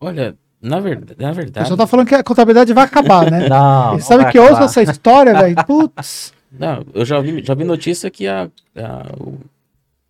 [0.00, 1.02] Olha, na, ver...
[1.18, 1.60] na O verdade.
[1.64, 3.48] pessoal tá falando que a contabilidade vai acabar, né?
[3.50, 5.56] Não, E sabe que eu ouço essa história, velho?
[5.66, 6.32] Putz.
[6.52, 9.38] Não, eu já vi, já vi notícia que a, a- o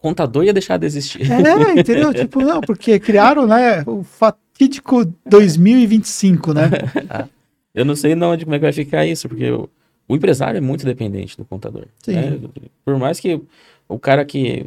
[0.00, 1.30] contador ia deixar de existir.
[1.30, 2.12] É, entendeu?
[2.14, 6.70] Tipo, não, porque criaram, né, o fatídico 2025, né?
[7.72, 9.68] Eu não sei não como é que vai ficar isso, porque o,
[10.08, 11.86] o empresário é muito dependente do contador.
[12.02, 12.14] Sim.
[12.14, 12.40] né?
[12.84, 13.40] Por mais que
[13.88, 14.66] o cara que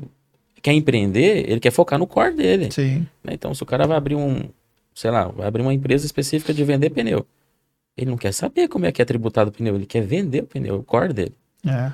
[0.61, 2.71] quer empreender, ele quer focar no core dele.
[2.71, 3.05] Sim.
[3.21, 3.33] né?
[3.33, 4.43] Então, se o cara vai abrir um,
[4.95, 7.25] sei lá, vai abrir uma empresa específica de vender pneu,
[7.97, 10.47] ele não quer saber como é que é tributado o pneu, ele quer vender o
[10.47, 11.35] pneu, o core dele.
[11.67, 11.91] É.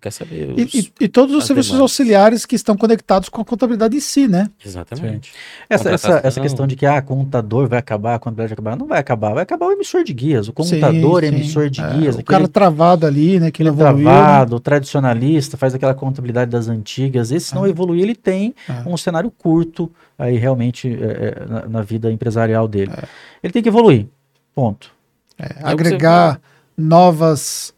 [0.00, 0.74] Quer saber E, os...
[0.74, 1.90] e- e todos os serviços demandas.
[1.92, 4.48] auxiliares que estão conectados com a contabilidade em si, né?
[4.64, 5.32] Exatamente.
[5.68, 8.86] Essa, essa, essa questão de que ah, contador vai acabar, a contabilidade vai acabar, não
[8.88, 10.48] vai acabar, vai acabar o emissor de guias.
[10.48, 11.36] O contador Sim, é sim.
[11.36, 13.50] emissor de É, guias, O aquele cara travado ali, né?
[13.50, 14.04] Que ele evoluiu.
[14.04, 17.30] travado, tradicionalista, faz aquela contabilidade das antigas.
[17.30, 17.68] Esse se não Ah.
[17.68, 18.82] evoluir, ele tem Ah.
[18.86, 20.94] um cenário curto aí realmente é,
[21.42, 22.92] é, na, na vida empresarial dele.
[22.96, 23.04] É.
[23.42, 24.06] Ele tem que evoluir.
[24.54, 24.90] Ponto.
[25.38, 26.40] É, É agregar
[26.76, 27.72] novas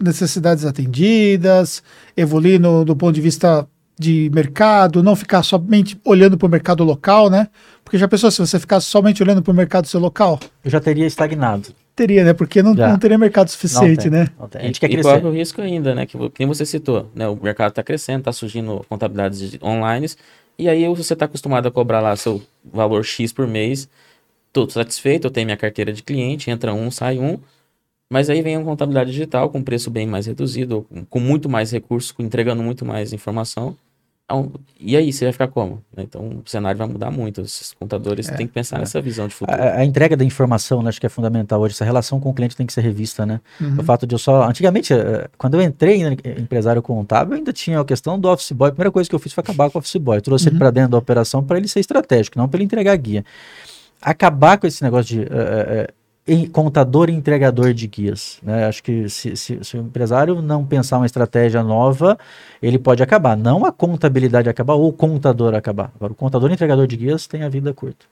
[0.00, 1.82] necessidades atendidas,
[2.16, 3.66] evoluir no, do ponto de vista
[3.98, 7.48] de mercado, não ficar somente olhando para o mercado local, né?
[7.82, 10.38] Porque já pensou se você ficasse somente olhando para o mercado seu local?
[10.62, 11.68] Eu já teria estagnado.
[11.94, 12.34] Teria, né?
[12.34, 14.28] Porque não, não teria mercado suficiente, tem, né?
[14.38, 14.60] não tem.
[14.60, 15.08] A E, gente quer e crescer.
[15.20, 16.04] corre o risco ainda, né?
[16.04, 17.26] Que, que nem você citou, né?
[17.26, 20.06] O mercado está crescendo, está surgindo contabilidades de- online,
[20.58, 23.88] e aí você está acostumado a cobrar lá seu valor X por mês,
[24.52, 27.38] tô satisfeito, eu tenho minha carteira de cliente, entra um, sai um,
[28.10, 31.70] mas aí vem uma contabilidade digital com preço bem mais reduzido, com, com muito mais
[31.72, 33.76] recursos, com- entregando muito mais informação.
[34.28, 34.50] Então,
[34.80, 35.80] e aí, você vai ficar como?
[35.96, 37.42] Então, o cenário vai mudar muito.
[37.42, 39.56] Os contadores têm que pensar nessa visão de futuro.
[39.56, 41.74] A, a entrega da informação, né, acho que é fundamental hoje.
[41.74, 43.40] Essa relação com o cliente tem que ser revista, né?
[43.60, 43.76] Uhum.
[43.78, 44.42] O fato de eu só.
[44.48, 48.50] Antigamente, eh, quando eu entrei em empresário contábil, eu ainda tinha a questão do office
[48.50, 48.68] boy.
[48.70, 50.16] A primeira coisa que eu fiz foi acabar com o office boy.
[50.18, 50.58] Eu trouxe ele Uhum.
[50.58, 53.24] para dentro da operação para ele ser estratégico, não para ele entregar guia.
[54.02, 56.05] Acabar com esse negócio de eh, em-
[56.52, 58.38] contador e entregador de guias.
[58.42, 58.64] Né?
[58.66, 62.18] Acho que se, se- se o empresário não pensar uma estratégia nova,
[62.60, 63.36] ele pode acabar.
[63.36, 65.92] Não a contabilidade acabar ou o contador acabar.
[65.94, 68.06] Agora, o contador e entregador de guias tem a vida curta.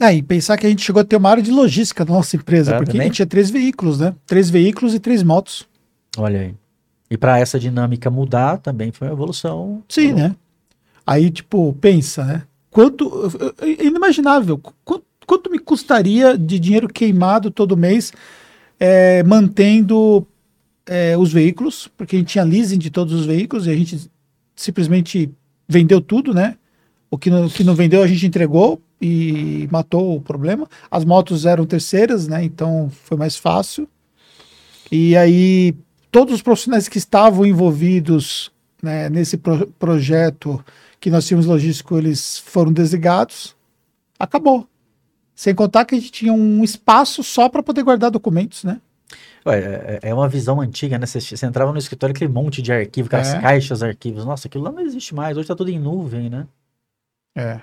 [0.00, 2.36] É, e pensar que a gente chegou a ter uma área de logística na nossa
[2.36, 3.06] empresa, É, porque a também.
[3.06, 4.14] gente tinha três veículos, né?
[4.26, 5.66] Três veículos e três motos.
[6.18, 6.54] Olha aí.
[7.10, 9.82] E para essa dinâmica mudar, também foi uma evolução.
[9.88, 10.34] Sim, né?
[11.06, 12.42] Aí, tipo, pensa, né?
[12.70, 13.30] Quanto.
[13.62, 14.60] É inimaginável.
[14.84, 18.12] Quanto, quanto me custaria de dinheiro queimado todo mês
[18.78, 20.26] é, mantendo
[20.86, 21.88] é, os veículos?
[21.96, 24.10] Porque a gente tinha leasing de todos os veículos e a gente
[24.56, 25.30] simplesmente
[25.68, 26.56] vendeu tudo, né?
[27.10, 30.68] O que não, que não vendeu a gente entregou e matou o problema.
[30.90, 32.42] As motos eram terceiras, né?
[32.44, 33.88] Então foi mais fácil.
[34.90, 35.74] E aí,
[36.10, 38.52] todos os profissionais que estavam envolvidos
[38.82, 40.62] né, nesse pro projeto
[41.00, 43.54] que nós tínhamos logístico, eles foram desligados,
[44.18, 44.66] acabou.
[45.34, 48.80] Sem contar que a gente tinha um espaço só para poder guardar documentos, né?
[49.46, 51.06] Ué, é, é uma visão antiga, né?
[51.06, 53.40] Você, você entrava no escritório, aquele monte de arquivo, aquelas É.
[53.40, 54.24] caixas de arquivos.
[54.24, 55.36] Nossa, aquilo lá não existe mais.
[55.36, 56.46] Hoje tá tudo em nuvem, né?
[57.36, 57.60] É,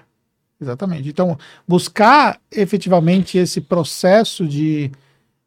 [0.62, 1.10] exatamente.
[1.10, 4.92] Então, buscar efetivamente esse processo de,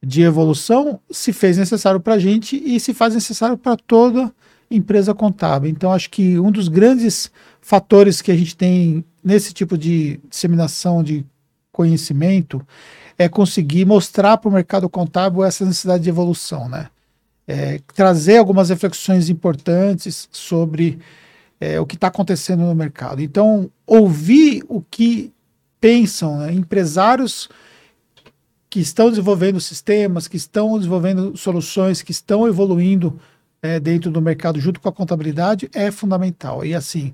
[0.02, 4.32] de evolução se fez necessário para a gente e se faz necessário para toda
[4.70, 5.70] empresa contábil.
[5.70, 11.02] Então, acho que um dos grandes fatores que a gente tem nesse tipo de disseminação
[11.02, 11.24] de
[11.74, 12.64] conhecimento
[13.18, 16.88] é conseguir mostrar para o mercado contábil essa necessidade de evolução, né?
[17.46, 20.98] É, trazer algumas reflexões importantes sobre
[21.60, 23.20] é, o que está acontecendo no mercado.
[23.20, 25.30] Então, ouvir o que
[25.78, 27.50] pensam né, empresários
[28.70, 33.20] que estão desenvolvendo sistemas, que estão desenvolvendo soluções, que estão evoluindo
[33.60, 36.64] é, dentro do mercado junto com a contabilidade é fundamental.
[36.64, 37.12] E assim,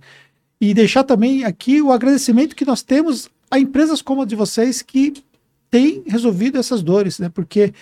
[0.60, 4.82] e deixar também aqui o agradecimento que nós temos a empresas como a de vocês
[4.82, 5.24] que
[5.70, 7.28] têm resolvido essas dores, né?
[7.28, 7.72] Porque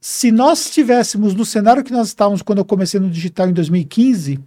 [0.00, 4.38] se nós estivéssemos no cenário que nós estávamos quando eu comecei no digital em 2015,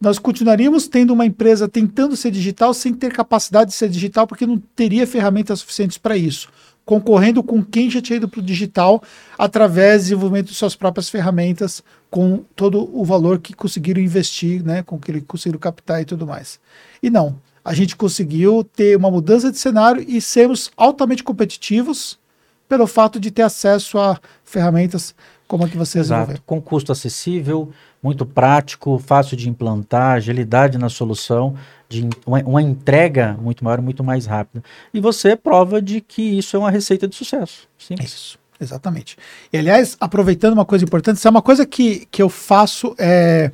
[0.00, 4.46] nós continuaríamos tendo uma empresa tentando ser digital sem ter capacidade de ser digital, porque
[4.46, 6.48] não teria ferramentas suficientes para isso,
[6.84, 9.02] concorrendo com quem já tinha ido para o digital
[9.38, 14.82] através do desenvolvimento de suas próprias ferramentas, com todo o valor que conseguiram investir, né,
[14.82, 16.60] com que conseguiram captar e tudo mais.
[17.02, 22.18] E não, a gente conseguiu ter uma mudança de cenário e sermos altamente competitivos
[22.68, 25.14] pelo fato de ter acesso a ferramentas
[25.46, 26.34] como a que você desenvolveu.
[26.34, 26.42] Exato.
[26.46, 27.70] Com custo acessível,
[28.02, 31.54] muito prático, fácil de implantar, agilidade na solução,
[31.88, 34.62] de uma, uma entrega muito maior, muito mais rápida.
[34.92, 37.68] E você é prova de que isso é uma receita de sucesso.
[37.78, 38.10] Simples.
[38.10, 39.16] Isso, exatamente.
[39.52, 43.50] E aliás, aproveitando uma coisa importante, isso é uma coisa que, que eu faço é,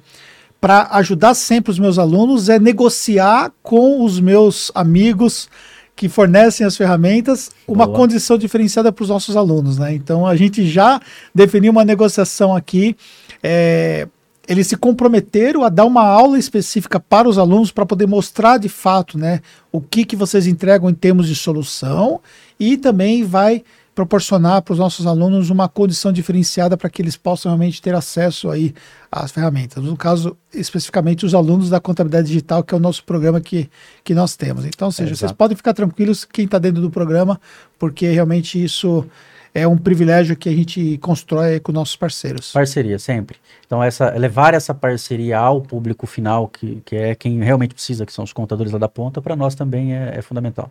[0.61, 5.48] para ajudar sempre os meus alunos, é negociar com os meus amigos
[5.96, 7.98] que fornecem as ferramentas uma Boa.
[7.98, 9.94] condição diferenciada para os nossos alunos, né?
[9.94, 11.00] Então a gente já
[11.34, 12.96] definiu uma negociação aqui.
[13.42, 14.06] é,
[14.50, 18.68] eles se comprometeram a dar uma aula específica para os alunos para poder mostrar de
[18.68, 19.40] fato, né,
[19.70, 22.20] o que que vocês entregam em termos de solução
[22.58, 23.62] e também vai
[23.95, 28.49] proporcionar para os nossos alunos uma condição diferenciada para que eles possam realmente ter acesso
[28.49, 28.74] aí
[29.11, 29.82] às ferramentas.
[29.82, 33.68] No caso, especificamente os alunos da contabilidade digital, que é o nosso programa que,
[34.05, 34.64] que nós temos.
[34.64, 37.41] Então, ou seja, É, vocês podem ficar tranquilos quem está dentro do programa,
[37.78, 39.05] porque realmente isso
[39.53, 42.53] é um privilégio que a gente constrói com nossos parceiros.
[42.53, 43.36] Parceria, sempre.
[43.66, 48.12] Então, essa, levar essa parceria ao público final, que, que é quem realmente precisa, que
[48.12, 50.70] são os contadores lá da ponta, para nós também é, é fundamental.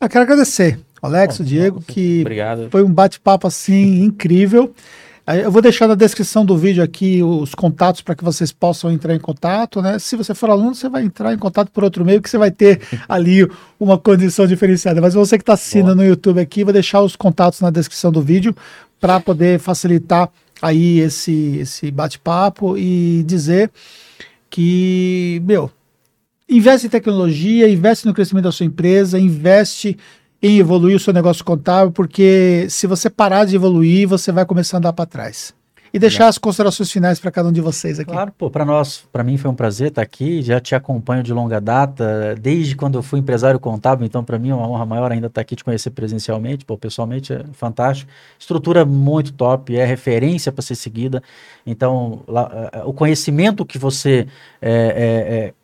[0.00, 2.68] Eu quero agradecer, Alex, o Diego, que Obrigado.
[2.70, 4.72] Foi um bate-papo assim incrível.
[5.26, 9.14] Eu vou deixar na descrição do vídeo aqui os contatos para que vocês possam entrar
[9.14, 9.96] em contato, né?
[9.98, 12.50] Se você for aluno, você vai entrar em contato por outro meio que você vai
[12.50, 13.48] ter ali
[13.78, 15.00] uma condição diferenciada.
[15.00, 15.94] Mas você que está assistindo Boa.
[15.94, 18.54] no YouTube aqui, vou deixar os contatos na descrição do vídeo
[19.00, 20.28] para poder facilitar
[20.60, 23.70] aí esse esse bate-papo e dizer
[24.50, 25.70] que, meu,
[26.48, 29.96] investe em tecnologia, investe no crescimento da sua empresa, investe
[30.42, 34.76] em evoluir o seu negócio contábil, porque se você parar de evoluir, você vai começar
[34.76, 35.54] a andar para trás.
[35.94, 38.10] E deixar as considerações finais para cada um de vocês aqui.
[38.10, 41.34] Claro, pô, para nós, para mim foi um prazer estar aqui, já te acompanho de
[41.34, 45.12] longa data, desde quando eu fui empresário contábil, então para mim é uma honra maior
[45.12, 48.10] ainda estar aqui te conhecer presencialmente, pô, pessoalmente é fantástico.
[48.38, 51.22] Estrutura muito top, é referência para ser seguida.
[51.66, 54.26] Então, lá, eh, o conhecimento que você
[54.62, 55.54] é, é, é,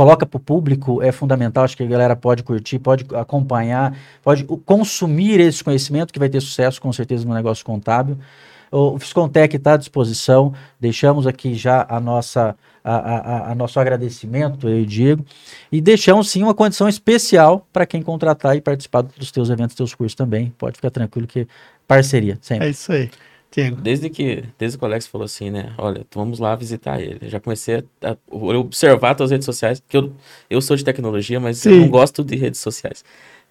[0.00, 4.44] coloca para o público é fundamental, acho que a galera pode curtir, pode acompanhar, pode
[4.64, 8.16] consumir esse conhecimento que vai ter sucesso com certeza no negócio contábil.
[8.70, 14.66] O Fiscontec está à disposição, deixamos aqui já a nossa, a, a, a- nosso agradecimento,
[14.70, 15.22] eu e Diego,
[15.70, 19.94] e deixamos sim uma condição especial para quem contratar e participar dos teus eventos, teus
[19.94, 20.50] cursos também.
[20.56, 21.46] Pode ficar tranquilo que
[21.86, 22.68] parceria, sempre.
[22.68, 23.10] É isso aí.
[23.50, 23.80] Diego.
[23.80, 25.74] Desde que, desde que o Alex falou assim, né?
[25.76, 27.18] Olha, vamos lá visitar ele.
[27.22, 30.12] Eu já comecei a, a observar as redes sociais, porque eu,
[30.48, 31.80] eu sou de tecnologia, mas eu Sim.
[31.80, 33.04] não gosto de redes sociais.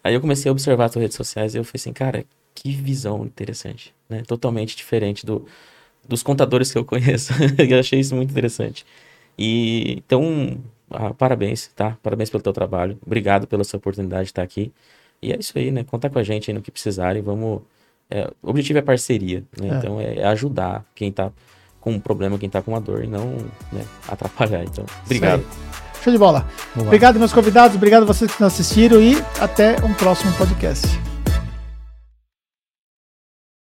[0.04, 2.26] Aí eu comecei a observar as redes sociais e eu falei assim, cara,
[2.56, 4.24] que visão interessante, né?
[4.26, 5.46] Totalmente diferente do,
[6.08, 7.34] dos contadores que eu conheço.
[7.70, 8.86] eu achei isso muito interessante.
[9.38, 10.58] E então,
[10.90, 11.98] ah, parabéns, tá?
[12.02, 12.98] Parabéns pelo teu trabalho.
[13.06, 14.72] Obrigado pela sua oportunidade de estar aqui.
[15.22, 15.84] E é isso aí, né?
[15.84, 17.22] Contar com a gente aí no que precisarem.
[17.22, 17.62] Vamos.
[18.10, 19.70] É, o objetivo é parceria, né?
[19.70, 19.78] É.
[19.78, 21.32] Então é, é ajudar quem tá
[21.80, 23.38] com um problema, quem tá com uma dor, e não
[23.72, 24.64] né, atrapalhar.
[24.64, 25.46] Então, obrigado.
[26.04, 26.48] Show de bola.
[26.78, 27.76] Obrigado, meus convidados.
[27.76, 30.88] Obrigado a vocês que nos assistiram e até um próximo podcast.